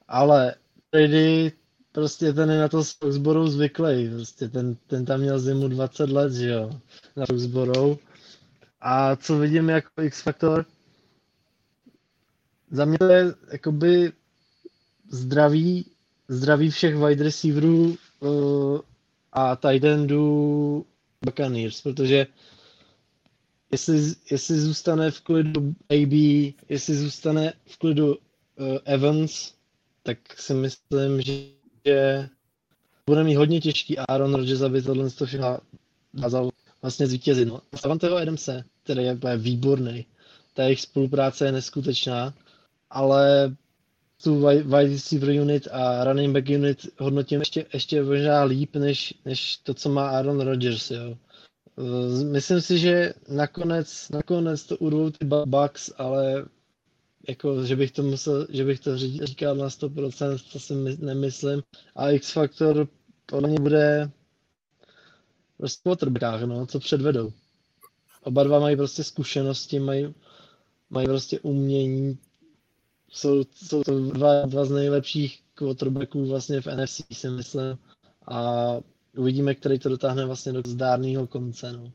[0.07, 0.55] Ale
[0.91, 1.51] Brady
[1.91, 4.09] prostě ten je na to s Foxborou zvyklý.
[4.09, 6.71] Prostě ten, ten tam měl zimu 20 let, že jo,
[7.15, 7.97] na Foxborou.
[8.81, 10.65] A co vidím jako X-Factor,
[12.71, 14.11] za mě to je jakoby
[15.09, 15.85] zdraví,
[16.27, 18.79] zdraví všech wide receiverů uh,
[19.37, 20.85] a tight endu
[21.25, 22.27] Buccaneers, protože
[23.71, 26.11] jestli, jestli zůstane v klidu AB,
[26.69, 28.17] jestli zůstane v klidu uh,
[28.85, 29.53] Evans,
[30.03, 32.29] tak si myslím, že
[33.07, 35.57] bude mít hodně těžký Aaron Rodgers, aby tohle to všechno
[36.13, 36.49] dokázal
[36.81, 37.47] vlastně zvítězit.
[37.47, 37.61] No.
[37.75, 40.05] Savanteho Adamse, který je výborný,
[40.53, 42.33] ta jejich spolupráce je neskutečná,
[42.89, 43.55] ale
[44.23, 49.57] tu wide receiver unit a running back unit hodnotím ještě, ještě možná líp, než, než
[49.57, 51.17] to, co má Aaron Rodgers, jo.
[52.31, 56.45] Myslím si, že nakonec, nakonec to urvou ty Bucks, ale
[57.29, 60.73] jako, že bych to musel, že bych to říkal na 100%, to si
[61.05, 61.63] nemyslím.
[61.95, 62.87] A X Factor
[63.25, 64.11] podle mě bude
[65.57, 67.33] prostě quarterbackách, no, co předvedou.
[68.23, 70.13] Oba dva mají prostě zkušenosti, mají,
[70.89, 72.19] mají prostě umění
[73.09, 77.77] jsou, jsou to dva, dva z nejlepších quarterbacků vlastně v NFC, si myslím.
[78.27, 78.53] A
[79.17, 81.73] uvidíme, který to dotáhne vlastně do zdárného konce.
[81.73, 81.91] No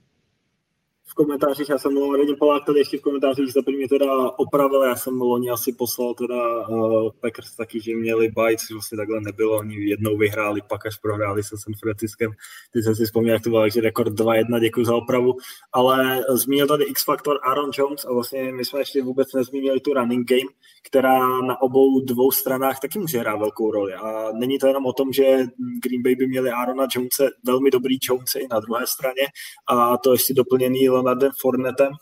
[1.12, 4.82] v komentářích, já jsem mluvil Radim Polák tady ještě v komentářích za první teda opravil,
[4.82, 9.20] já jsem loni asi poslal teda uh, Packers taky, že měli bajt, což vlastně takhle
[9.20, 12.30] nebylo, oni jednou vyhráli, pak až prohráli se San Franciskem,
[12.72, 15.36] ty jsem si vzpomněl, jak to bylo, takže rekord 2-1, děkuji za opravu,
[15.72, 20.28] ale zmínil tady X-Factor Aaron Jones a vlastně my jsme ještě vůbec nezmínili tu running
[20.28, 20.50] game,
[20.86, 23.94] která na obou dvou stranách taky může hrát velkou roli.
[23.94, 25.38] A není to jenom o tom, že
[25.82, 29.22] Green Bay by měli Aarona Jonese, velmi dobrý Jones i na druhé straně.
[29.68, 31.92] A to ještě doplněný Leonardem Fornetem,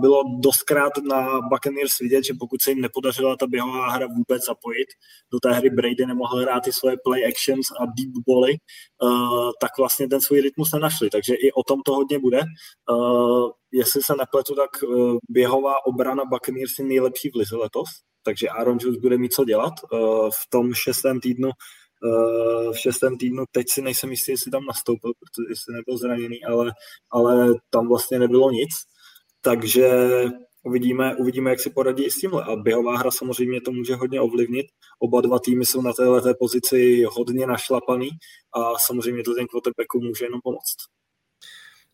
[0.00, 4.86] bylo dostkrát na Buccaneers vidět, že pokud se jim nepodařila ta běhová hra vůbec zapojit,
[5.32, 8.56] do té hry Brady nemohl hrát ty svoje play actions a deep bally,
[9.60, 11.10] tak vlastně ten svůj rytmus nenašli.
[11.10, 12.40] Takže i o tom to hodně bude.
[13.72, 14.70] Jestli se nepletu, tak
[15.28, 17.88] běhová obrana Buccaneers je nejlepší v lize letos,
[18.22, 19.74] takže Aaron Jones bude mít co dělat.
[20.42, 21.50] V tom šestém týdnu
[22.72, 23.44] v šestém týdnu.
[23.52, 26.72] Teď si nejsem jistý, jestli tam nastoupil, protože jsi nebyl zraněný, ale,
[27.10, 28.70] ale tam vlastně nebylo nic.
[29.40, 29.90] Takže
[30.64, 32.44] uvidíme, uvidíme, jak si poradí i s tímhle.
[32.44, 34.66] A běhová hra samozřejmě to může hodně ovlivnit.
[34.98, 38.08] Oba dva týmy jsou na této pozici hodně našlapaný
[38.54, 40.91] a samozřejmě to ten quarterbacku může jenom pomoct.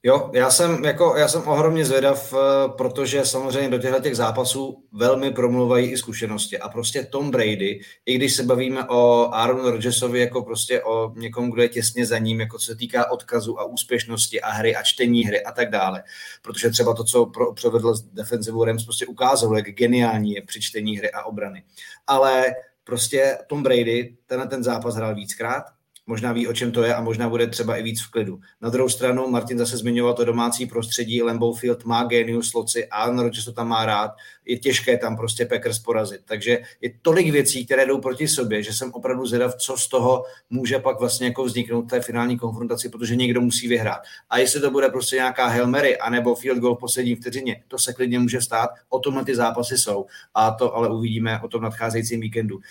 [0.03, 4.85] Jo, já jsem, jako, já jsem ohromně zvědav, eh, protože samozřejmě do těchto těch zápasů
[4.93, 6.59] velmi promluvají i zkušenosti.
[6.59, 11.51] A prostě Tom Brady, i když se bavíme o Aaron Rodgersovi jako prostě o někom,
[11.51, 14.83] kdo je těsně za ním, jako co se týká odkazu a úspěšnosti a hry a
[14.83, 16.03] čtení hry a tak dále.
[16.43, 20.61] Protože třeba to, co pro, provedl s defensive Rams, prostě ukázalo, jak geniální je při
[20.61, 21.65] čtení hry a obrany.
[22.07, 22.47] Ale
[22.85, 25.65] prostě Tom Brady ten, ten zápas hrál víckrát,
[26.09, 28.41] možná ví, o čem to je a možná bude třeba i víc v klidu.
[28.61, 33.21] Na druhou stranu, Martin zase zmiňoval to domácí prostředí, Lambeau Field má genius loci, Aaron
[33.21, 34.11] Rodgers to tam má rád,
[34.49, 36.21] je těžké tam prostě Packers porazit.
[36.25, 40.25] Takže je tolik věcí, které jdou proti sobě, že jsem opravdu zvědav, co z toho
[40.51, 44.01] může pak vlastně jako vzniknout té finální konfrontaci, protože někdo musí vyhrát.
[44.31, 47.79] A jestli to bude prostě nějaká Hail Mary, anebo field goal v poslední vteřině, to
[47.79, 50.07] se klidně může stát, o tomhle ty zápasy jsou.
[50.35, 52.57] A to ale uvidíme o tom nadcházejícím víkendu.
[52.57, 52.63] Uh,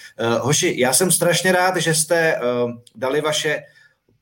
[0.42, 3.64] hoši, já jsem strašně rád, že jste uh, dali vaše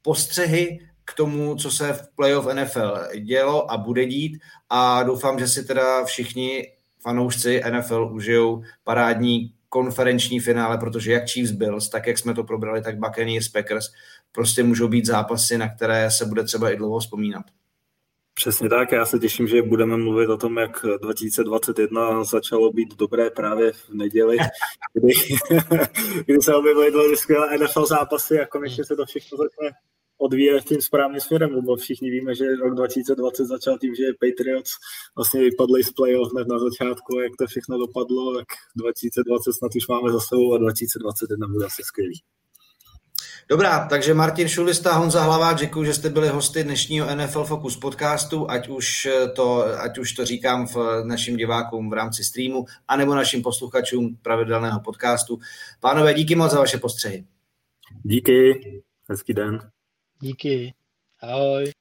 [0.02, 5.48] postřehy k tomu, co se v playoff NFL dělo a bude dít a doufám, že
[5.48, 6.75] si teda všichni
[7.06, 12.82] fanoušci NFL užijou parádní konferenční finále, protože jak Chiefs Bills, tak jak jsme to probrali,
[12.82, 13.86] tak Buccaneers Packers
[14.32, 17.46] prostě můžou být zápasy, na které se bude třeba i dlouho vzpomínat.
[18.34, 23.30] Přesně tak, já se těším, že budeme mluvit o tom, jak 2021 začalo být dobré
[23.30, 24.38] právě v neděli,
[24.94, 25.14] kdy,
[26.26, 29.72] kdy se objevily dvě skvělé NFL zápasy a konečně se to všechno začne
[30.18, 34.72] odvíjet tím správným směrem, lebo všichni víme, že rok 2020 začal tím, že Patriots
[35.16, 39.88] vlastně vypadli z playoff hned na začátku, jak to všechno dopadlo, tak 2020 snad už
[39.88, 42.22] máme za sebou a 2021 bude asi skvělý.
[43.50, 48.52] Dobrá, takže Martin Šulista, Honza Hlaváč, děkuji, že jste byli hosty dnešního NFL Focus podcastu,
[48.52, 53.42] ať už to, ať už to říkám v našim divákům v rámci streamu, anebo našim
[53.42, 55.40] posluchačům pravidelného podcastu.
[55.80, 57.26] Pánové, díky moc za vaše postřehy.
[58.04, 58.62] Díky,
[59.10, 59.75] hezký den.
[60.20, 60.74] Díky.
[61.22, 61.72] Ahoj.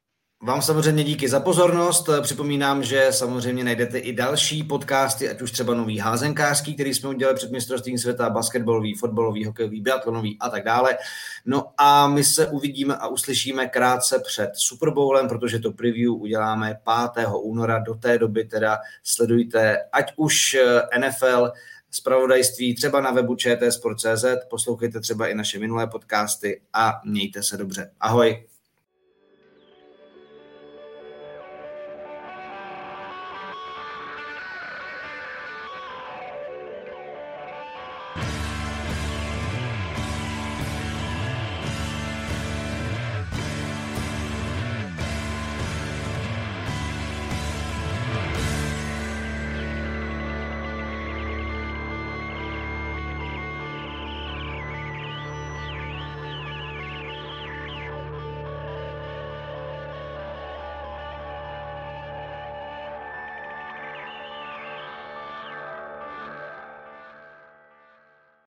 [0.43, 2.09] Vám samozřejmě díky za pozornost.
[2.23, 7.37] Připomínám, že samozřejmě najdete i další podcasty, ať už třeba nový házenkářský, který jsme udělali
[7.37, 10.99] před mistrovstvím světa, basketbalový, fotbalový, hokejový, biatlonový a tak dále.
[11.47, 16.79] No a my se uvidíme a uslyšíme krátce před Super Bowlem, protože to preview uděláme
[17.15, 17.27] 5.
[17.43, 17.79] února.
[17.79, 20.57] Do té doby teda sledujte ať už
[20.99, 21.51] NFL,
[21.95, 27.91] zpravodajství třeba na webu čtsport.cz, poslouchejte třeba i naše minulé podcasty a mějte se dobře.
[28.01, 28.54] Ahoj.